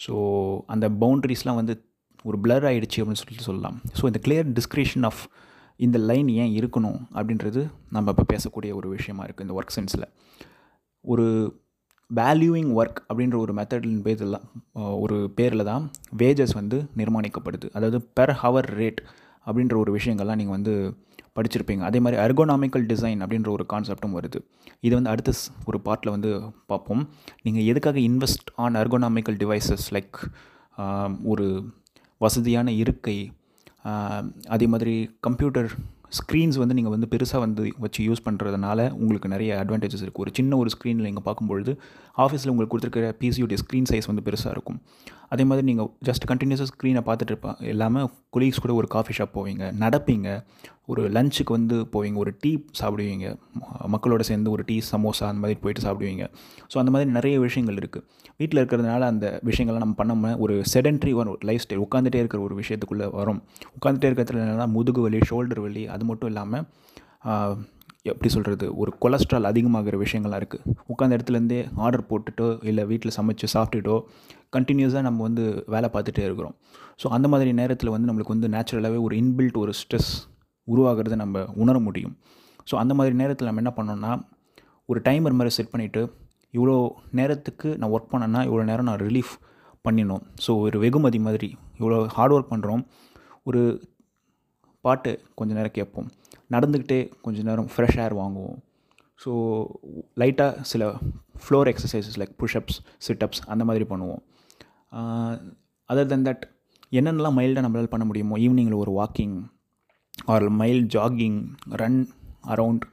so 0.06 0.14
அந்த 0.74 0.86
பவுண்ட்ரிஸ்லாம் 1.04 1.60
வந்து 1.62 1.76
ஒரு 2.30 2.38
பிளர் 2.44 2.66
ஆகிடுச்சு 2.70 3.00
அப்படின்னு 3.02 3.22
சொல்லிட்டு 3.24 3.48
சொல்லலாம். 3.50 3.78
ஸோ 4.00 4.04
இந்த 4.12 4.22
கிளியர் 4.28 4.48
டிஸ்கிரிப்ஷன் 4.60 5.06
ஆஃப் 5.10 5.22
இந்த 5.86 5.98
லைன் 6.10 6.30
ஏன் 6.42 6.54
இருக்கணும் 6.60 7.00
அப்படின்றது 7.18 7.62
நம்ம 7.96 8.12
இப்போ 8.14 8.26
பேசக்கூடிய 8.34 8.74
ஒரு 8.80 8.88
விஷயமா 8.98 9.24
இருக்குது 9.26 9.46
இந்த 9.48 9.56
ஒர்க் 9.60 9.76
சென்ஸில் 9.78 10.06
ஒரு 11.14 11.26
வேல்யூயிங் 12.10 12.72
ஒர்க் 12.80 13.00
அப்படின்ற 13.10 13.36
ஒரு 13.44 13.54
மெத்தடின் 13.60 14.02
பேரில் 14.06 14.38
ஒரு 15.04 15.16
பேரில் 15.38 15.68
தான் 15.70 15.84
வேஜஸ் 16.22 16.54
வந்து 16.60 16.78
நிர்மாணிக்கப்படுது. 17.00 17.68
அதாவது 17.78 18.00
பெர் 18.18 18.34
ஹவர் 18.42 18.70
ரேட் 18.80 19.02
அப்படின்ற 19.48 19.76
ஒரு 19.84 19.92
விஷயங்கள்லாம் 19.98 20.40
நீங்கள் 20.42 20.58
வந்து 20.58 20.74
படிச்சிருப்பீங்க. 21.38 21.84
அதே 21.90 22.00
மாதிரி 22.04 22.18
அர்கோனாமிக்கல் 22.26 22.86
டிசைன் 22.92 23.22
அப்படின்ற 23.24 23.50
ஒரு 23.56 23.64
கான்செப்டும் 23.72 24.16
வருது. 24.18 24.40
இது 24.86 24.94
வந்து 24.98 25.12
அடுத்த 25.14 25.32
ஒரு 25.70 25.78
பார்ட்டில் 25.88 26.14
வந்து 26.16 26.32
பார்ப்போம். 26.72 27.02
நீங்கள் 27.46 27.68
எதுக்காக 27.72 28.00
invest 28.10 28.52
on 28.66 28.78
ergonomical 28.82 29.40
devices 29.42 29.88
like 29.98 30.20
ஒரு 31.34 31.48
வசதியான 32.22 32.72
இருக்கை 32.84 33.18
அதே 34.56 34.68
மாதிரி 34.74 34.94
கம்ப்யூட்டர் 35.28 35.70
ஸ்க்ரீன்ஸ் 36.18 36.58
வந்து 36.62 36.76
நீங்கள் 36.78 36.94
வந்து 36.94 37.08
பெருசாக 37.12 37.40
வந்து 37.44 37.64
வச்சு 37.84 38.02
யூஸ் 38.08 38.24
பண்ணுறதுனால 38.26 38.80
உங்களுக்கு 39.02 39.32
நிறைய 39.34 39.52
அட்வான்டேஜஸ் 39.64 40.04
இருக்குது 40.06 40.24
ஒரு 40.26 40.32
சின்ன 40.38 40.58
ஒரு 40.62 40.70
ஸ்க்ரீனில் 40.74 41.08
நீங்கள் 41.08 41.26
பார்க்கும்பொழுது 41.28 41.72
ஆஃபீஸில் 42.26 42.52
உங்களுக்கு 42.54 42.74
கொடுத்துருக்கிற 42.74 43.08
பிசியோடைய 43.22 43.58
ஸ்க்ரீன் 43.64 43.90
சைஸ் 43.92 44.10
வந்து 44.12 44.26
பெருசாக 44.28 44.54
இருக்கும். 44.56 44.80
அதே 45.34 45.44
மாதிரி 45.50 45.66
நீங்கள் 45.70 45.90
ஜஸ்ட் 46.10 46.28
கண்டினியூஸாக 46.32 46.70
ஸ்க்ரீனை 46.74 47.04
பார்த்துட்டு 47.10 47.34
இருப்பா 47.34 47.54
இல்லாமல் 47.72 48.08
கொலீக்ஸ் 48.36 48.64
கூட 48.66 48.74
ஒரு 48.82 48.90
காஃபி 48.96 49.16
ஷாப் 49.18 49.36
போவீங்க 49.38 49.66
நடப்பீங்க. 49.84 50.30
ஒரு 50.88 51.10
லஞ்சுக்கு 51.10 51.52
வந்து 51.52 51.76
போவீங்க 51.94 52.16
ஒரு 52.16 52.38
டீ 52.42 52.52
சாப்பிடுவீங்க 52.80 53.28
ம- 53.56 53.70
மக்களோட 53.94 54.22
சேர்ந்து 54.22 54.52
ஒரு 54.52 54.64
டீ 54.66 54.82
சமோசா 54.92 55.26
அந்த 55.26 55.42
மாதிரி 55.42 55.60
போயிட்டு 55.60 55.82
சாப்பிடுவீங்க. 55.82 56.26
ஸோ 56.72 56.78
அந்த 56.78 56.92
மாதிரி 56.92 57.12
நிறைய 57.12 57.40
விஷயங்கள் 57.40 57.76
இருக்குது 57.76 58.06
வீட்டில் 58.38 58.62
இருக்கிறதுனால 58.62 59.02
அந்த 59.08 59.42
விஷயங்கள்லாம் 59.46 59.84
நம்ம 59.84 59.96
பண்ணாமல் 59.96 60.38
ஒரு 60.38 60.56
செடென்ட்ரி 60.74 61.14
ஒரு 61.20 61.38
லைஃப் 61.42 61.64
ஸ்டைல் 61.66 61.84
உட்காந்துட்டே 61.86 62.16
இருக்கிற 62.16 62.42
ஒரு 62.42 62.56
விஷயத்துக்குள்ளே 62.56 63.08
வரும். 63.12 63.42
உட்காந்துட்டே 63.78 64.10
இருக்கிறதுல 64.10 64.44
என்னென்னா 64.44 64.68
முதுகு 64.72 65.02
வலி 65.02 65.22
ஷோல்டர் 65.30 65.60
வலி 65.60 65.88
அது 65.88 66.06
மட்டும் 66.06 66.30
இல்லாமல் 66.30 66.66
எப்படி 68.04 68.30
சொல்கிறது 68.30 68.76
ஒரு 68.76 68.92
கொலஸ்ட்ரால் 69.02 69.50
அதிகமாகிற 69.52 69.98
விஷயங்கள்லாம் 70.02 70.42
இருக்குது 70.42 70.64
உட்காந்த 70.90 71.18
இடத்துலேருந்தே 71.18 71.60
ஆர்டர் 71.76 72.08
போட்டுட்டோ 72.10 72.64
இல்லை 72.64 72.84
வீட்டில் 72.86 73.16
சமைச்சு 73.18 73.48
சாப்பிட்டுட்டோ 73.54 73.96
கண்டினியூஸாக 74.54 75.02
நம்ம 75.02 75.24
வந்து 75.24 75.44
வேலை 75.68 75.90
பார்த்துட்டே 75.94 76.24
இருக்கிறோம். 76.24 76.56
ஸோ 77.04 77.08
அந்த 77.08 77.28
மாதிரி 77.28 77.54
நேரத்தில் 77.54 77.90
வந்து 77.90 78.10
நம்மளுக்கு 78.10 78.36
வந்து 78.36 78.50
நேச்சுரலாகவே 78.50 79.02
ஒரு 79.02 79.16
இன்பில்ட் 79.18 79.58
ஒரு 79.58 79.74
ஸ்ட்ரெஸ் 79.74 80.12
உருவாகிறத 80.74 81.16
நம்ம 81.24 81.46
உணர 81.64 81.80
முடியும். 81.88 82.14
ஸோ 82.70 82.76
அந்த 82.84 82.94
மாதிரி 83.00 83.16
நேரத்தில் 83.22 83.50
நம்ம 83.50 83.62
என்ன 83.64 83.74
பண்ணோன்னா 83.80 84.12
ஒரு 84.92 85.00
டைமர் 85.08 85.38
மாதிரி 85.40 85.54
செட் 85.58 85.74
பண்ணிவிட்டு 85.74 86.02
இவ்வளோ 86.58 86.76
நேரத்துக்கு 87.20 87.70
நான் 87.80 87.94
ஒர்க் 87.96 88.12
பண்ணேன்னா 88.14 88.42
இவ்வளோ 88.48 88.64
நேரம் 88.72 88.88
நான் 88.90 89.02
ரிலீஃப் 89.08 89.34
பண்ணிடணும். 89.86 90.24
ஸோ 90.46 90.52
ஒரு 90.66 90.78
வெகுமதி 90.84 91.20
மாதிரி 91.28 91.50
இவ்வளோ 91.80 91.98
ஹார்ட் 92.18 92.36
ஒர்க் 92.36 92.54
பண்ணுறோம் 92.54 92.84
ஒரு 93.50 93.62
பாட்டு 94.86 95.12
கொஞ்ச 95.40 95.52
நேரம் 95.58 95.76
கேட்போம். 95.78 96.08
நடந்துக்கிட்டே 96.56 97.00
கொஞ்ச 97.26 97.40
நேரம் 97.50 97.70
ஃப்ரெஷ் 97.74 98.00
ஏர் 98.04 98.16
வாங்குவோம். 98.22 98.58
ஸோ 99.24 99.32
லைட்டாக 100.22 100.62
சில 100.72 100.84
floor 101.44 101.70
exercises 101.72 102.18
like 102.22 102.34
pushups 102.42 102.78
situps 103.08 103.42
அந்த 103.54 103.64
மாதிரி 103.70 103.86
பண்ணுவோம். 103.92 104.22
அதர் 105.90 106.10
தென் 106.14 106.26
தட் 106.28 106.44
என்னென்னலாம் 107.00 107.38
மைல்டாக 107.40 107.64
நம்மளால் 107.66 107.94
பண்ண 107.94 108.04
முடியுமோ 108.10 108.36
ஈவினிங்கில் 108.46 108.82
ஒரு 108.84 108.92
walking 109.00 109.36
or 110.24 110.46
mild 110.58 110.90
jogging 110.94 111.40
run 111.72 112.00
around 112.48 112.86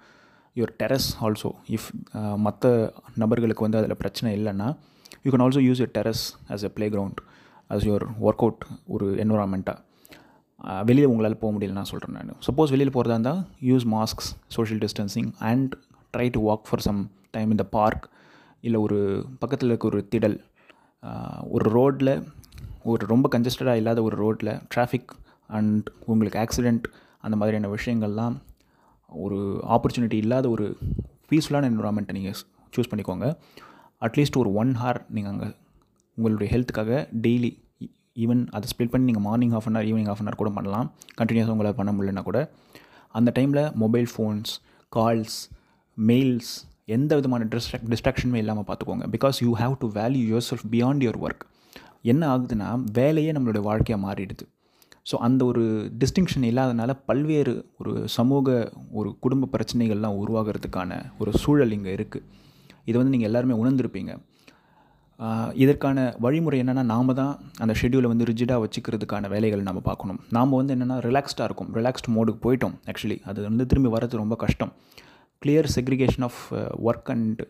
your 0.56 0.74
terrace 0.78 1.08
also 1.20 1.50
if 1.68 1.88
மற்ற 2.36 2.92
நபர்களுக்கு 3.14 3.62
வந்து 3.62 3.78
அதில் 3.78 3.96
பிரச்சனை 3.96 4.30
இல்லைன்னா 4.38 4.76
you 5.22 5.32
can 5.32 5.44
also 5.46 5.62
use 5.68 5.82
your 5.82 5.94
terrace 5.98 6.24
as 6.48 6.62
a 6.62 6.68
playground 6.88 7.20
as 7.70 7.84
your 7.88 8.04
workout 8.44 8.64
ஒரு 8.86 9.14
என்வரான்மெண்ட்டாக 9.14 9.78
வெளியில் 10.84 11.08
உங்களால் 11.08 11.38
போக 11.38 11.58
முடியலன்னு 11.58 11.72
நான் 11.72 11.84
சொல்கிறேன் 11.84 12.16
நான். 12.16 12.42
சப்போஸ் 12.46 12.72
வெளியில் 12.74 12.92
போகிறதா 12.92 13.14
இருந்தால் 13.14 13.40
use 13.60 13.86
masks 13.94 14.28
social 14.48 14.82
distancing 14.86 15.32
and 15.38 15.74
try 16.16 16.30
to 16.30 16.40
walk 16.50 16.64
for 16.68 16.80
some 16.80 17.10
time 17.30 17.50
இந்த 17.50 17.64
பார்க் 17.64 18.08
இல்லை 18.60 18.80
ஒரு 18.80 19.26
பக்கத்தில் 19.38 19.68
இருக்க 19.68 19.86
ஒரு 19.86 20.08
திடல். 20.10 20.38
ஒரு 21.50 21.70
ரோட்டில் 21.70 22.12
ஒரு 22.82 23.06
ரொம்ப 23.06 23.38
கன்ஜஸ்டடாக 23.38 23.74
இல்லாத 23.74 24.02
ஒரு 24.02 24.16
ரோட்டில் 24.16 24.52
டிராஃபிக் 24.74 25.12
அண்ட் 25.48 25.90
உங்களுக்கு 26.06 26.38
ஆக்சிடெண்ட் 26.44 26.84
அந்த 27.26 27.36
மாதிரியான 27.40 27.70
விஷயங்கள்லாம் 27.76 28.36
ஒரு 29.24 29.38
ஆப்பர்ச்சுனிட்டி 29.74 30.18
இல்லாத 30.24 30.46
ஒரு 30.54 30.66
பீஸ்ஃபுல்லான 31.30 31.68
என்விரான்மெண்ட்டை 31.72 32.14
நீங்கள் 32.18 32.38
சூஸ் 32.74 32.90
பண்ணிக்கோங்க. 32.92 33.26
அட்லீஸ்ட் 34.06 34.38
ஒரு 34.42 34.50
ஒன் 34.62 34.72
ஹார் 34.82 35.00
நீங்கள் 35.16 35.32
அங்கே 35.32 35.48
உங்களுடைய 36.18 36.48
ஹெல்த்துக்காக 36.54 36.92
டெய்லி 37.26 37.50
ஈவன் 38.24 38.42
அதை 38.56 38.66
ஸ்ப்ளிட் 38.72 38.92
பண்ணி 38.94 39.06
நீங்கள் 39.10 39.26
morning 39.26 39.52
half 39.54 39.66
an 39.68 39.76
hour 39.76 39.88
evening 39.90 40.08
half 40.10 40.20
an 40.22 40.28
hour 40.28 40.40
கூட 40.42 40.50
பண்ணலாம். 40.56 40.88
கண்டினியூஸாக 41.20 41.54
உங்களால் 41.54 41.78
பண்ண 41.78 41.92
முடியலன்னா 41.98 42.24
கூட. 42.28 42.40
அந்த 43.18 43.32
டைமில் 43.38 43.62
மொபைல் 43.82 44.08
ஃபோன்ஸ் 44.14 44.52
கால்ஸ் 44.96 45.38
மெயில்ஸ் 45.96 46.52
எந்த 46.96 47.12
விதமான 47.18 47.44
டிஸ்ட்ராக் 47.52 47.86
டிஸ்ட்ராக்ஷனுமே 47.92 48.40
இல்லாமல் 48.42 48.66
பார்த்துக்கோங்க. 48.68 49.06
Because 49.14 49.38
you 49.44 49.50
have 49.62 49.74
to 49.82 49.88
value 49.98 50.22
yourself 50.50 50.66
beyond 50.74 51.04
your 51.06 51.20
work 51.26 51.44
என்ன 52.12 52.22
ஆகுதுன்னா 52.36 52.68
வேலையே 52.92 53.32
நம்மளுடைய 53.32 53.62
வாழ்க்கையாக 53.68 54.00
மாறிடுது. 54.06 54.46
ஸோ 55.06 55.14
அந்த 55.26 55.42
ஒரு 55.50 55.62
டிஸ்டிங்ஷன் 56.02 56.46
இல்லாதனால 56.50 56.90
பல்வேறு 57.08 57.52
ஒரு 57.80 57.92
சமூக 58.16 58.48
ஒரு 59.00 59.08
குடும்ப 59.24 59.48
பிரச்சனைகள்லாம் 59.54 60.18
உருவாகிறதுக்கான 60.22 61.00
ஒரு 61.22 61.30
சூழல் 61.42 61.74
இங்கே 61.76 61.94
இருக்குது 61.98 62.26
இதை 62.88 62.96
வந்து 63.00 63.14
நீங்கள் 63.14 63.30
எல்லாருமே 63.30 63.56
உணர்ந்திருப்பீங்க. 63.62 64.12
இதற்கான 65.62 65.98
வழிமுறை 66.24 66.56
என்னென்னா 66.62 66.84
நாம் 66.92 67.10
தான் 67.18 67.34
அந்த 67.62 67.72
ஷெடியூலை 67.80 68.08
வந்து 68.12 68.28
ரிஜிடாக 68.30 68.62
வச்சுக்கிறதுக்கான 68.62 69.28
வேலைகள் 69.34 69.66
நம்ம 69.68 69.80
பார்க்கணும். 69.88 70.18
நாம் 70.36 70.56
வந்து 70.60 70.74
என்னென்னா 70.76 70.96
ரிலாக்ஸ்டாக 71.08 71.46
இருக்கும். 71.48 71.70
ரிலாக்ஸ்ட் 71.78 72.08
மோடுக்கு 72.14 72.40
போயிட்டோம் 72.46 72.74
ஆக்சுவலி 72.92 73.18
அது 73.30 73.40
வந்து 73.48 73.66
திரும்பி 73.72 73.90
வரது 73.96 74.22
ரொம்ப 74.22 74.36
கஷ்டம். 74.44 74.72
Clear 75.42 75.68
segregation 75.76 76.26
of 76.28 76.40
work 76.88 77.10
and 77.14 77.42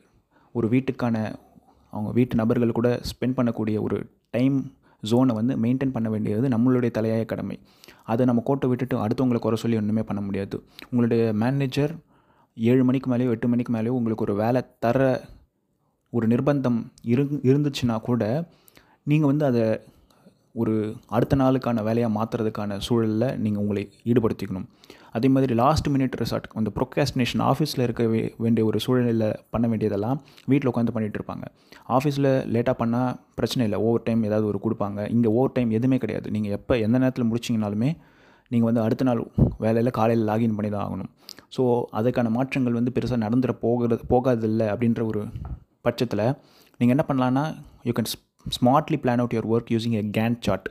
ஒரு 0.54 0.68
வீட்டுக்கான 0.74 1.16
அவங்க 1.92 2.10
வீட்டு 2.18 2.34
நபர்கள் 2.42 2.78
கூட 2.78 2.90
ஸ்பெண்ட் 3.10 3.36
பண்ணக்கூடிய 3.38 3.78
ஒரு 3.86 3.96
டைம் 4.36 4.58
ஜோனை 5.10 5.32
வந்து 5.38 5.54
மெயின்டைன் 5.62 5.94
பண்ண 5.96 6.08
வேண்டியது 6.10 6.48
நம்மளுடைய 6.54 6.90
தலையாய 6.98 7.24
கடமை. 7.24 7.56
அதை 8.04 8.26
நம்ம 8.26 8.42
கோட்டை 8.44 8.68
விட்டுட்டு 8.68 8.96
அடுத்தவங்களை 9.06 9.38
குறை 9.38 9.58
சொல்லி 9.58 9.76
ஒன்றுமே 9.76 10.02
பண்ண 10.02 10.20
முடியாது. 10.22 10.56
உங்களுடைய 10.90 11.32
மேனேஜர் 11.42 11.94
ஏழு 12.56 12.84
மணிக்கு 12.84 13.08
மேலேயோ 13.10 13.30
எட்டு 13.30 13.48
மணிக்கு 13.48 13.72
மேலேயோ 13.72 13.96
உங்களுக்கு 13.98 14.24
ஒரு 14.24 14.34
வேலை 14.34 14.62
தர 14.78 14.98
ஒரு 16.10 16.26
நிர்பந்தம் 16.26 16.78
இரு 17.12 17.22
இருந்துச்சுன்னா 17.48 18.00
கூட 18.00 18.22
நீங்கள் 19.10 19.30
வந்து 19.30 19.44
அதை 19.44 19.62
ஒரு 20.60 20.74
அடுத்த 21.16 21.34
நாளுக்கான 21.42 21.82
வேலையாக 21.88 22.12
மாற்றுறதுக்கான 22.16 22.76
சூழலில் 22.86 23.28
நீங்கள் 23.44 23.62
உங்களை 23.62 23.82
ஈடுபடுத்திக்கணும். 24.10 24.66
அதே 25.16 25.28
மாதிரி 25.34 25.54
லாஸ்ட் 25.60 25.88
மினிட் 25.94 26.14
ரிசார்ட் 26.22 26.46
அந்த 26.58 26.70
ப்ரொக்காஸ்டினேஷன் 26.76 27.42
ஆஃபீஸில் 27.50 27.84
இருக்க 27.86 28.02
வேண்டிய 28.44 28.62
ஒரு 28.68 28.78
சூழ்நிலையில் 28.84 29.26
பண்ண 29.54 29.66
வேண்டியதெல்லாம் 29.72 30.18
வீட்டில் 30.50 30.70
உட்காந்து 30.72 30.94
பண்ணிகிட்டு 30.96 31.18
இருப்பாங்க. 31.20 31.44
ஆஃபீஸில் 31.96 32.30
லேட்டாக 32.54 32.76
பண்ணால் 32.82 33.10
பிரச்சனை 33.38 33.64
இல்லை 33.68 33.80
ஓவர் 33.86 34.06
டைம் 34.08 34.22
ஏதாவது 34.28 34.46
ஒரு 34.52 34.60
கொடுப்பாங்க. 34.64 35.00
இங்கே 35.14 35.30
ஓவர் 35.38 35.54
டைம் 35.56 35.76
எதுவுமே 35.78 35.98
கிடையாது. 36.04 36.28
நீங்கள் 36.36 36.54
எப்போ 36.58 36.76
எந்த 36.86 36.96
நேரத்தில் 37.02 37.28
முடிச்சிங்கனாலுமே 37.30 37.90
நீங்கள் 38.52 38.68
வந்து 38.70 38.82
அடுத்த 38.86 39.04
நாள் 39.08 39.20
வேலையில் 39.64 39.96
காலையில் 39.98 40.26
லாகின் 40.30 40.56
பண்ணி 40.56 40.70
தான் 40.72 40.84
ஆகணும். 40.86 41.10
ஸோ 41.56 41.62
அதுக்கான 41.98 42.30
மாற்றங்கள் 42.38 42.78
வந்து 42.78 42.94
பெருசாக 42.96 43.20
நடந்துட 43.26 43.52
போகிறது 43.66 44.02
போகாதில்லை 44.12 44.66
அப்படின்ற 44.74 45.02
ஒரு 45.10 45.22
பட்சத்தில் 45.86 46.26
நீங்கள் 46.80 46.94
என்ன 46.96 47.04
பண்ணலான்னா 47.08 47.44
you 47.88 47.92
can 47.96 48.10
smartly 48.56 48.98
plan 49.04 49.22
out 49.22 49.34
your 49.36 49.50
work 49.54 49.72
using 49.74 49.96
a 50.02 50.04
Gantt 50.18 50.38
chart 50.46 50.68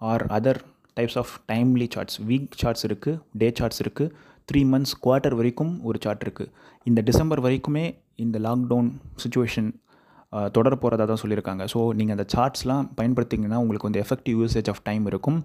or 0.00 0.24
other 0.38 0.60
types 0.96 1.18
of 1.22 1.32
timely 1.52 1.88
charts 1.94 2.18
week 2.30 2.56
charts 2.62 2.86
இருக்குது 2.88 3.20
டே 3.42 3.48
சார்ட்ஸ் 3.60 3.82
இருக்குது 3.84 4.12
த்ரீ 4.48 4.62
மந்த்ஸ் 4.72 4.96
குவார்ட்டர் 5.04 5.36
வரைக்கும் 5.40 5.72
ஒரு 5.88 5.98
சார்ட் 6.06 6.24
இருக்குது 6.26 6.50
இந்த 6.86 7.00
டிசம்பர் 7.10 7.44
வரைக்குமே 7.46 7.84
இந்த 8.24 8.38
லாக்டவுன் 8.46 8.90
சுச்சுவேஷன் 9.22 9.70
தொடர 10.56 10.74
போகிறதா 10.82 11.04
தான் 11.08 11.20
சொல்லியிருக்காங்க. 11.22 11.62
ஸோ 11.72 11.78
நீங்கள் 11.98 12.14
அந்த 12.16 12.24
சார்ட்ஸ்லாம் 12.34 12.84
பயன்படுத்திங்கன்னா 12.98 13.58
உங்களுக்கு 13.62 13.88
வந்து 13.88 14.00
எஃபெக்டிவ் 14.04 14.36
யூசேஜ் 14.42 14.68
ஆஃப் 14.72 14.80
டைம் 14.86 15.04
இருக்கும். 15.10 15.38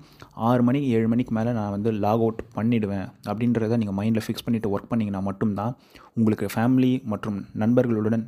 ஆறு 0.49 0.61
மணி 0.67 0.79
ஏழு 0.97 1.07
மணிக்கு 1.13 1.33
மேலே 1.37 1.51
நான் 1.57 1.73
வந்து 1.75 1.91
லாக் 2.03 2.23
அவுட் 2.25 2.41
பண்ணிவிடுவேன் 2.57 3.07
அப்படின்றத 3.29 3.77
நீங்கள் 3.81 3.97
மைண்டில் 3.99 4.25
ஃபிக்ஸ் 4.25 4.45
பண்ணிவிட்டு 4.45 4.71
ஒர்க் 4.75 4.89
பண்ணிங்கன்னா 4.91 5.21
மட்டும்தான் 5.29 5.73
உங்களுக்கு 6.17 6.47
ஃபேமிலி 6.53 6.93
மற்றும் 7.13 7.39
நண்பர்களுடன் 7.63 8.23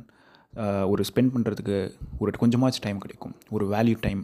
ஒரு 0.92 1.02
ஸ்பெண்ட் 1.08 1.32
பண்ணுறதுக்கு 1.34 1.76
ஒரு 2.22 2.32
கொஞ்சமாச்சும் 2.42 2.84
டைம் 2.86 3.00
கிடைக்கும். 3.04 3.34
ஒரு 3.56 3.64
வேல்யூ 3.74 3.96
டைம் 4.06 4.22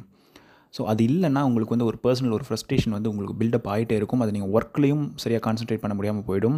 ஸோ 0.77 0.85
அது 0.93 1.03
இல்லைன்னா 1.09 1.43
உங்களுக்கு 1.49 1.75
வந்து 1.75 1.87
ஒரு 1.91 1.99
பர்சனல் 2.05 2.35
ஒரு 2.37 2.45
ஃப்ரஸ்ட்ரேஷன் 2.47 2.95
வந்து 2.97 3.11
உங்களுக்கு 3.11 3.37
பில்டப் 3.41 3.69
ஆகிட்டே 3.73 3.95
இருக்கும். 4.01 4.23
அது 4.25 4.33
நீங்கள் 4.37 4.53
ஒர்க்லேயும் 4.57 5.05
சரியாக 5.23 5.43
கான்சென்ட்ரேட் 5.47 5.83
பண்ண 5.85 5.95
முடியாமல் 5.99 6.27
போயிடும். 6.29 6.57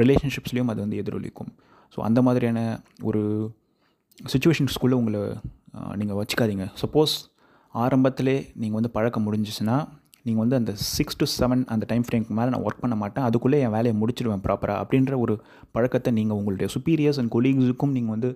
ரிலேஷன்ஷிப்ஸ்லேயும் 0.00 0.70
அது 0.72 0.80
வந்து 0.84 0.96
எதிரொலிக்கும். 1.02 1.50
ஸோ 1.94 2.00
அந்த 2.08 2.20
மாதிரியான 2.26 2.60
ஒரு 3.08 3.22
சுச்சுவேஷன்ஸ்குள்ளே 4.32 4.96
உங்களை 5.00 5.22
நீங்கள் 6.00 6.18
வச்சுக்காதீங்க. 6.20 6.66
சப்போஸ் 6.82 7.14
ஆரம்பத்திலே 7.74 8.36
நீங்கள் 8.62 8.78
வந்து 8.78 8.90
பழக்கம் 8.96 9.24
முடிஞ்சிச்சுன்னா 9.28 9.76
நீங்கள் 10.26 10.42
வந்து 10.42 10.58
அந்த 10.60 10.72
சிக்ஸ் 10.96 11.18
டு 11.20 11.26
செவன் 11.38 11.62
அந்த 11.74 11.84
டைம் 11.90 12.04
ஃப்ரேம்க்கு 12.06 12.36
மேலே 12.38 12.50
நான் 12.54 12.64
ஒர்க் 12.66 12.82
பண்ண 12.84 12.96
மாட்டேன். 13.00 13.24
அதுக்குள்ளே 13.28 13.58
என் 13.64 13.74
வேலையை 13.76 13.94
முடிச்சிடுவேன் 14.02 14.42
ப்ராப்பராக 14.46 14.82
அப்படின்ற 14.84 15.14
ஒரு 15.24 15.34
பழக்கத்தை 15.76 16.12
நீங்கள் 16.18 16.38
உங்களுடைய 16.40 16.68
சுப்பீரியர்ஸ் 16.74 17.18
அண்ட் 17.22 17.32
கொலீக்ஸுக்கும் 17.36 17.94
நீங்கள் 17.96 18.14
வந்து 18.16 18.30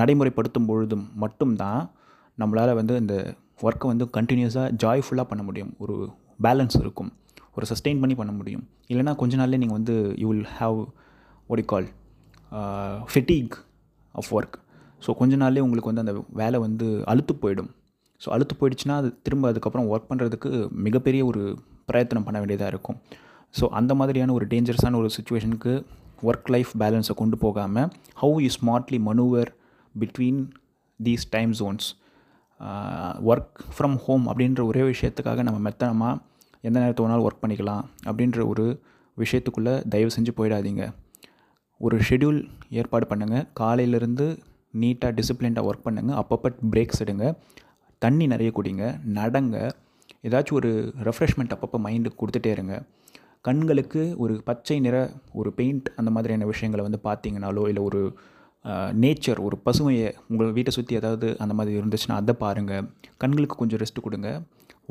நடைமுறைப்படுத்தும் 0.00 0.68
பொழுதும் 0.70 1.04
மட்டும்தான் 1.22 1.82
நம்மளால் 2.40 2.78
வந்து 2.80 2.94
இந்த 3.02 3.14
ஒர்க்கை 3.66 3.86
வந்து 3.92 4.06
கண்டினியூஸாக 4.16 4.68
ஜாய்ஃபுல்லாக 4.82 5.26
பண்ண 5.30 5.42
முடியும். 5.48 5.72
ஒரு 5.82 5.94
பேலன்ஸ் 6.46 6.76
இருக்கும். 6.82 7.10
ஒரு 7.56 7.66
சஸ்டெயின் 7.70 8.00
பண்ணி 8.02 8.14
பண்ண 8.20 8.32
முடியும். 8.38 8.64
இல்லைனா 8.92 9.12
கொஞ்ச 9.22 9.36
நாள்லேயே 9.40 9.60
நீங்கள் 9.62 9.78
வந்து 9.78 9.94
யூ 10.22 10.28
வில் 10.32 10.50
ஹாவ் 10.60 10.78
ஒடி 11.52 11.64
call 11.72 11.88
fatigue 13.12 13.54
of 14.20 14.30
work 14.38 14.56
so 15.04 15.12
கொஞ்ச 15.20 15.34
நாள்லேயே 15.42 15.64
உங்களுக்கு 15.66 15.90
வந்து 15.90 16.04
அந்த 16.04 16.14
வேலை 16.40 16.58
வந்து 16.66 16.86
அழுத்து 17.12 17.34
போயிடும். 17.42 17.70
ஸோ 18.20 18.28
அழுத்து 18.34 18.54
போயிடுச்சுன்னா 18.60 18.94
அது 19.00 19.08
திரும்ப 19.26 19.48
அதுக்கப்புறம் 19.52 19.88
ஒர்க் 19.92 20.10
பண்ணுறதுக்கு 20.10 20.50
மிகப்பெரிய 20.86 21.22
ஒரு 21.30 21.42
பிரயத்தனம் 21.88 22.26
பண்ண 22.26 22.38
வேண்டியதாக 22.42 22.72
இருக்கும். 22.74 22.98
ஸோ 23.58 23.64
அந்த 23.80 23.92
மாதிரியான 24.00 24.34
ஒரு 24.38 24.46
டேஞ்சரஸான 24.52 24.98
ஒரு 25.02 25.10
சுச்சுவேஷனுக்கு 25.16 25.72
ஒர்க் 26.22 26.50
லைஃப் 26.54 26.72
பேலன்ஸை 26.78 27.14
கொண்டு 27.16 27.38
போகாமல் 27.38 27.88
how 28.22 28.38
you 28.44 28.50
smartly 28.58 28.98
manoeuvre 29.08 29.50
between 30.00 30.40
these 31.00 31.26
time 31.30 31.50
zones 31.50 31.88
work 33.30 33.60
from 33.76 33.96
home 34.04 34.24
அப்படின்ற 34.28 34.64
ஒரே 34.64 34.80
விஷயத்துக்காக 34.80 35.42
நம்ம 35.42 35.70
மெத்தனமாக 35.70 36.20
எந்த 36.60 36.76
நேரத்தை 36.80 37.06
வேணாலும் 37.06 37.26
ஒர்க் 37.28 37.42
பண்ணிக்கலாம் 37.42 37.84
அப்படின்ற 38.08 38.46
ஒரு 38.46 38.66
விஷயத்துக்குள்ளே 39.18 39.74
தயவு 39.88 40.10
செஞ்சு 40.16 40.32
போயிடாதீங்க. 40.36 40.84
ஒரு 41.78 41.96
ஷெட்யூல் 42.08 42.48
ஏற்பாடு 42.70 43.06
பண்ணுங்கள் 43.10 43.46
காலையிலேருந்து 43.60 44.26
நீட்டாக 44.80 45.12
டிசிப்ளின்டாக 45.18 45.68
ஒர்க் 45.68 45.86
பண்ணுங்கள் 45.86 46.18
அப்பப்போ 46.20 46.48
பிரேக்ஸ் 46.72 47.02
எடுங்க. 47.04 47.36
தண்ணி 47.98 48.26
நிறைய 48.26 48.52
குடிங்க. 48.56 48.84
நடங்க. 49.18 49.70
ஏதாச்சும் 50.22 50.52
ஒரு 50.52 50.94
ரெஃப்ரெஷ்மெண்ட் 51.04 51.54
அப்பப்போ 51.56 51.78
மைண்டுக்கு 51.86 52.20
கொடுத்துட்டே 52.22 52.46
இருங்க. 52.46 52.82
கண்களுக்கு 53.46 54.02
ஒரு 54.22 54.34
பச்சை 54.48 54.76
நிற 54.86 54.96
ஒரு 55.40 55.50
பெயிண்ட் 55.58 55.88
அந்த 56.00 56.10
மாதிரியான 56.14 56.46
விஷயங்களை 56.52 56.82
வந்து 56.86 57.00
பார்த்தீங்கனாலோ 57.08 57.62
இல்லை 57.70 57.82
ஒரு 57.88 58.00
நேச்சர் 59.02 59.40
ஒரு 59.46 59.56
பசுமையை 59.66 60.06
உங்கள் 60.30 60.54
வீட்டை 60.56 60.72
சுற்றி 60.76 60.94
ஏதாவது 61.00 61.28
அந்த 61.42 61.54
மாதிரி 61.58 61.74
இருந்துச்சுன்னா 61.80 62.16
அதை 62.20 62.34
பாருங்கள் 62.44 62.86
கண்களுக்கு 63.22 63.56
கொஞ்சம் 63.60 63.80
ரெஸ்ட் 63.82 64.00
கொடுங்க. 64.06 64.30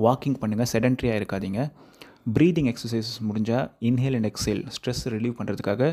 வாக்கிங் 0.06 0.38
பண்ணுங்கள் 0.42 0.70
செடன்ட்ரியாக 0.74 1.20
இருக்காதீங்க. 1.20 1.60
ப்ரீதிங் 2.36 2.70
எக்ஸசைசஸ் 2.72 3.18
முடிஞ்சால் 3.30 3.66
inhale 3.88 4.18
and 4.20 4.30
exhale 4.30 4.62
stress 4.76 5.04
relieve 5.16 5.36
பண்ணுறதுக்காக 5.40 5.90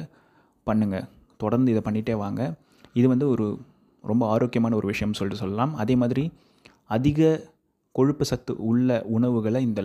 பண்ணுங்கள் 0.66 1.08
தொடர்ந்து 1.42 1.72
இதை 1.74 1.82
பண்ணிகிட்டே 1.86 2.14
வாங்க. 2.24 2.40
இது 2.98 3.06
வந்து 3.12 3.26
ஒரு 3.34 3.46
ரொம்ப 4.10 4.22
ஆரோக்கியமான 4.34 4.76
ஒரு 4.80 4.86
விஷயம்னு 4.92 5.18
சொல்லிட்டு 5.20 5.42
சொல்லலாம். 5.44 5.74
அதே 5.82 5.96
மாதிரி 6.02 6.24
அதிக 6.96 7.32
கொழுப்பு 7.98 8.24
சத்து 8.30 8.52
உள்ள 8.70 8.88
உணவுகளை 9.16 9.60
இந்த 9.68 9.80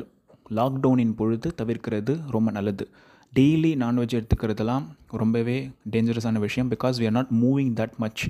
லாக்டவுனின் 0.55 1.13
பொழுது 1.15 1.53
தவிர்க்கிறது 1.61 2.19
ரொம்ப 2.31 2.51
நல்லது. 2.51 2.87
டெய்லி 3.35 3.71
நான்வெஜ் 3.83 4.17
எடுத்துக்கிறதுலாம் 4.17 4.85
ரொம்பவே 5.07 5.71
டேஞ்சரஸான 5.91 6.39
விஷயம் 6.39 6.69
because 6.71 6.99
we 6.99 7.05
are 7.05 7.11
not 7.11 7.33
moving 7.41 7.73
that 7.79 7.95
much 7.97 8.27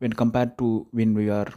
when 0.00 0.16
compared 0.22 0.54
to 0.56 0.82
when 0.90 1.16
we 1.16 1.26
are 1.38 1.50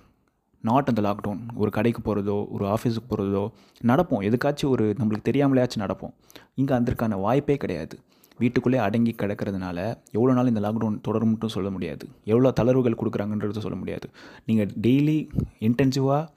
not 0.62 0.88
அந்த 0.88 1.01
லாக்டவுன் 1.01 1.39
ஒரு 1.55 1.72
கடைக்கு 1.72 2.01
போகிறதோ 2.01 2.48
ஒரு 2.50 2.65
ஆஃபீஸுக்கு 2.65 3.10
போகிறதோ 3.10 3.43
நடப்போம். 3.84 4.24
எதுக்காச்சும் 4.29 4.74
ஒரு 4.75 4.96
நம்மளுக்கு 5.00 5.27
தெரியாமலேயாச்சும் 5.29 5.84
நடப்போம். 5.86 6.13
இங்கே 6.55 6.74
அதற்கான 6.74 7.15
வாய்ப்பே 7.15 7.58
கிடையாது. 7.58 8.00
வீட்டுக்குள்ளே 8.38 8.79
அடங்கி 8.79 9.15
கிடக்கிறதுனால 9.17 9.77
எவ்வளோ 10.12 10.34
நாள் 10.34 10.48
இந்த 10.48 10.60
லாக்டவுன் 10.60 11.00
தொடரும்ட்டும் 11.08 11.53
சொல்ல 11.55 11.70
முடியாது. 11.70 12.08
எவ்வளோ 12.25 12.53
தளர்வுகள் 12.60 13.00
கொடுக்குறாங்கன்றது 13.01 13.58
சொல்ல 13.58 13.77
முடியாது. 13.77 14.10
நீங்கள் 14.46 14.70
டெய்லி 14.81 15.29
இன்டென்சிவாக 15.60 16.27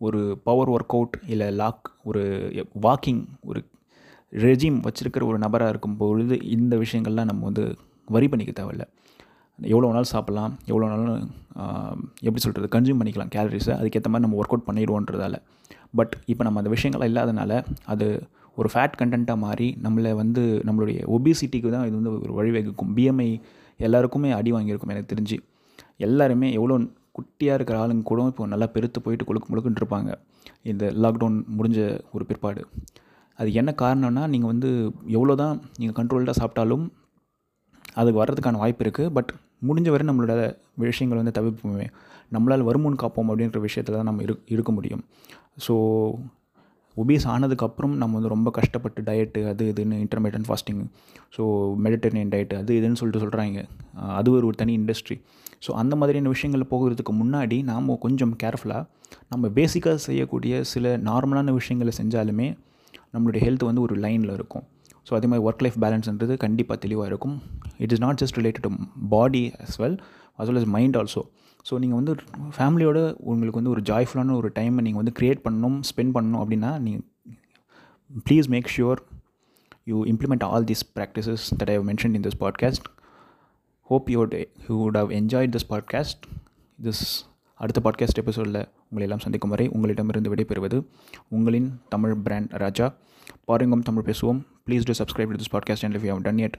ஒரு 0.00 0.20
பவர் 0.48 0.70
ஒர்க் 0.74 0.94
அவுட் 0.96 1.16
இல்லை 1.32 1.48
லாக் 1.60 1.88
ஒரு 2.08 2.22
வாக்கிங் 2.86 3.22
ஒரு 3.50 3.60
ரெஜிம் 4.32 4.78
வச்சுருக்கிற 4.86 5.24
ஒரு 5.30 5.38
நபராக 5.44 5.72
இருக்கும் 5.72 5.96
பொழுது 5.96 6.36
இந்த 6.56 6.74
விஷயங்கள்லாம் 6.82 7.30
நம்ம 7.30 7.44
வந்து 7.50 7.64
வரி 8.08 8.28
பண்ணிக்க 8.28 8.52
தேவையில்ல. 8.52 8.84
எவ்வளோ 9.58 9.90
நாள் 9.96 10.12
சாப்பிட்லாம் 10.12 10.52
எவ்வளோ 10.70 10.86
நாளும் 10.92 11.26
எப்படி 12.26 12.42
சொல்கிறது 12.44 12.68
கன்சியூம் 12.74 13.00
பண்ணிக்கலாம் 13.00 13.32
கேலரிஸை 13.34 13.74
அதுக்கேற்ற 13.80 14.10
மாதிரி 14.12 14.26
நம்ம 14.26 14.38
ஒர்க் 14.40 14.54
அவுட் 14.54 14.68
பண்ணிடுவோன்றதால. 14.68 15.36
பட் 15.98 16.14
இப்போ 16.32 16.42
நம்ம 16.46 16.60
அந்த 16.62 16.72
விஷயங்கள்லாம் 16.74 17.10
இல்லாதனால 17.12 17.60
அது 17.92 18.06
ஒரு 18.56 18.68
ஃபேட் 18.72 18.98
கண்டென்ட்டாக 19.00 19.38
மாறி 19.44 19.68
நம்மளை 19.84 20.10
வந்து 20.22 20.42
நம்மளுடைய 20.68 20.98
ஒபிசிட்டிக்கு 21.16 21.70
தான் 21.76 21.86
இது 21.88 21.96
வந்து 22.00 22.12
ஒரு 22.24 22.32
வழிவகுக்கும். 22.38 22.90
பிஎம்ஐ 22.96 23.30
எல்லாருக்குமே 23.80 24.30
அடி 24.38 24.50
வாங்கியிருக்கும் 24.52 24.92
எனக்கு 24.94 25.12
தெரிஞ்சு. 25.14 25.38
எல்லாருமே 26.06 26.48
எவ்வளோ 26.58 26.76
குட்டியாக 27.18 27.58
இருக்கிற 27.58 27.76
ஆளுங்க 27.82 28.04
கூட 28.10 28.26
இப்போ 28.32 28.46
நல்லா 28.52 28.66
பெருத்து 28.74 28.98
போயிட்டு 29.04 29.26
கொழுக்கு 29.28 29.48
முழுக்குன்னு 29.50 29.80
இருப்பாங்க. 29.82 30.10
இந்த 30.70 30.84
லாக்டவுன் 31.04 31.38
முடிஞ்ச 31.58 31.78
ஒரு 32.16 32.24
பிற்பாடு. 32.30 32.62
அது 33.38 33.48
என்ன 33.60 33.70
காரணம்னா 33.82 34.24
நீங்கள் 34.32 34.52
வந்து 34.52 34.68
எவ்வளோ 35.16 35.34
தான் 35.42 35.54
நீங்கள் 35.80 35.96
கண்ட்ரோல்டாக 35.98 36.36
சாப்பிட்டாலும் 36.40 36.84
அதுக்கு 38.00 38.20
வர்றதுக்கான 38.20 38.60
வாய்ப்பு 38.62 38.84
இருக்குது 38.84 39.12
பட் 39.16 39.30
முடிஞ்ச 39.68 39.88
வரை 39.94 40.04
நம்மளோட 40.08 40.34
விஷயங்கள் 40.84 41.20
வந்து 41.20 41.36
தவிர்ப்போமே. 41.38 41.86
நம்மளால் 42.34 42.66
வருமுன் 42.68 43.00
காப்போம் 43.02 43.30
அப்படின்ற 43.30 43.60
விஷயத்தில் 43.66 43.96
தான் 43.98 44.08
நம்ம 44.10 44.22
இரு 44.26 44.34
இருக்க 44.54 44.70
முடியும். 44.76 45.02
ஸோ 45.64 45.74
ஒபீஸ் 46.96 47.24
ஆனதுக்கப்புறம் 47.24 47.94
நம்ம 48.00 48.14
வந்து 48.14 48.32
ரொம்ப 48.34 48.50
கஷ்டப்பட்டு 48.50 49.02
டயட்டு 49.02 49.40
அது 49.48 49.64
இதுன்னு 49.72 49.96
intermittent 50.04 50.46
fasting 50.48 50.82
so 51.36 51.42
Mediterranean 51.84 52.32
diet 52.34 52.56
அது 52.62 52.74
இதுன்னு 52.80 53.00
சொல்லிட்டு 53.00 53.22
சொல்கிறாங்க 53.24 53.62
அது 54.18 54.30
ஒரு 54.30 54.46
ஒரு 54.46 54.56
தனி 54.56 54.74
இண்டஸ்ட்ரி 54.78 55.16
ஸோ 55.66 55.72
அந்த 55.72 55.94
மாதிரியான 55.96 56.28
விஷயங்கள் 56.28 56.70
போகிறதுக்கு 56.70 57.12
முன்னாடி 57.22 57.58
நாம் 57.64 57.98
கொஞ்சம் 57.98 58.34
கேர்ஃபுல்லாக 58.42 58.84
நம்ம 59.28 59.48
பேசிக்காக 59.58 59.98
செய்யக்கூடிய 60.08 60.62
சில 60.72 60.96
நார்மலான 61.10 61.52
விஷயங்களை 61.60 61.92
செஞ்சாலுமே 62.00 62.48
நம்மளுடைய 63.14 63.40
ஹெல்த் 63.46 63.68
வந்து 63.68 63.80
ஒரு 63.80 63.94
லைனில் 63.94 64.32
இருக்கும். 64.38 64.64
ஸோ 65.08 65.12
அதே 65.16 65.26
மாதிரி 65.30 65.44
ஒர்க் 65.46 65.62
லைஃப் 65.64 65.78
பேலன்ஸ்ன்றது 65.84 66.34
கண்டிப்பாக 66.44 66.78
தெளிவாக 66.84 67.08
இருக்கும். 67.10 67.36
It 67.84 67.92
is 67.94 68.02
not 68.04 68.20
just 68.22 68.38
related 68.40 68.66
to 68.66 68.70
body 69.14 69.42
as 69.64 69.78
well 69.82 69.98
as 70.38 70.48
well 70.50 70.60
as 70.62 70.70
mind 70.76 70.96
also 70.96 71.22
so 71.70 71.78
நீங்கள் 71.78 72.00
வந்து 72.02 72.14
ஃபேமிலியோட 72.58 73.14
உங்களுக்கு 73.18 73.60
வந்து 73.62 73.70
ஒரு 73.70 73.82
ஜாய்ஃபுல்லான 73.82 74.36
ஒரு 74.36 74.50
டைமை 74.54 74.80
நீங்கள் 74.86 75.02
வந்து 75.04 75.14
க்ரியேட் 75.18 75.44
பண்ணணும் 75.44 75.80
ஸ்பெண்ட் 75.90 76.14
பண்ணணும் 76.14 76.40
அப்படின்னா 76.42 76.78
நீங்கள் 76.78 77.04
please 78.28 78.48
make 78.48 78.66
sure 78.66 79.00
you 79.84 80.04
implement 80.04 80.44
all 80.44 80.64
these 80.64 80.84
practices 80.94 81.54
that 81.58 81.70
I 81.70 81.78
mention 81.78 82.14
in 82.14 82.22
this 82.22 82.40
podcast 82.40 82.86
hope 83.90 84.10
you 84.10 84.28
you 84.68 84.84
would 84.84 84.96
have 84.96 85.10
enjoyed 85.10 85.54
this 85.54 85.68
podcast 85.68 86.22
this 86.82 87.04
அடுத்த 87.60 87.90
பாட்காஸ்ட் 87.90 88.18
எபிசோடில் 88.18 88.68
உங்களை 88.88 89.02
எல்லாம் 89.02 89.18
சந்திக்கும் 89.18 89.50
வரை 89.50 89.68
உங்களிடமிருந்து 89.68 90.34
விடைபெறுவது 90.34 90.84
உங்களின் 91.28 91.80
தமிழ் 91.88 92.14
பிராண்ட் 92.16 92.50
ராஜா. 92.52 92.94
பாருங்கம் 93.44 93.82
தமிழ் 93.82 94.02
பேசுவோம். 94.02 94.40
Please 94.66 94.82
do 94.84 95.04
subscribe 95.04 95.30
to 95.30 95.36
this 95.36 95.52
podcast 95.52 95.84
and 95.84 95.96
if 95.96 96.04
you 96.04 96.12
have 96.12 96.22
done 96.22 96.38
it 96.38 96.56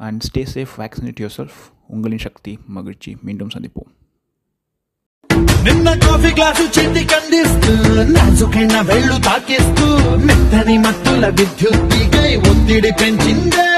and 0.00 0.22
stay 0.22 0.42
safe 0.52 0.72
vaccinate 0.80 1.20
yourself 1.36 1.60
உங்களின் 1.88 2.24
சக்தி 2.24 2.52
மகிழ்ச்சி 2.76 3.12
மீண்டும் 3.22 3.52
சந்திப்போம் 3.54 3.90
నిన్న 5.64 5.88
కాఫీ 6.02 6.30
గ్లాసు 6.30 6.64
చేతి 6.76 7.02
కందిస్తూ 7.04 7.72
నాజుకైన 8.14 8.76
వెళ్ళు 8.88 9.16
తాకేస్తూ 9.20 9.86
మెత్తని 10.26 10.76
మత్తుల 10.78 11.26
విద్యుత్ 11.38 11.86
తీగై 11.92 12.32
ఒత్తిడి 12.50 12.92
పెంచిందే 13.00 13.68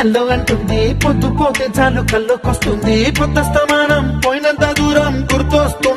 ఎల్లవంటుంది 0.00 0.80
పొద్దుపోతే 1.04 1.66
చాలు 1.78 2.02
కళ్ళొకొస్తుంది 2.12 2.96
కొత్త 3.18 3.38
స్థమానం 3.42 4.04
పోయినంత 4.26 4.66
దూరం 4.78 5.14
గుర్తొస్తుంది 5.32 5.93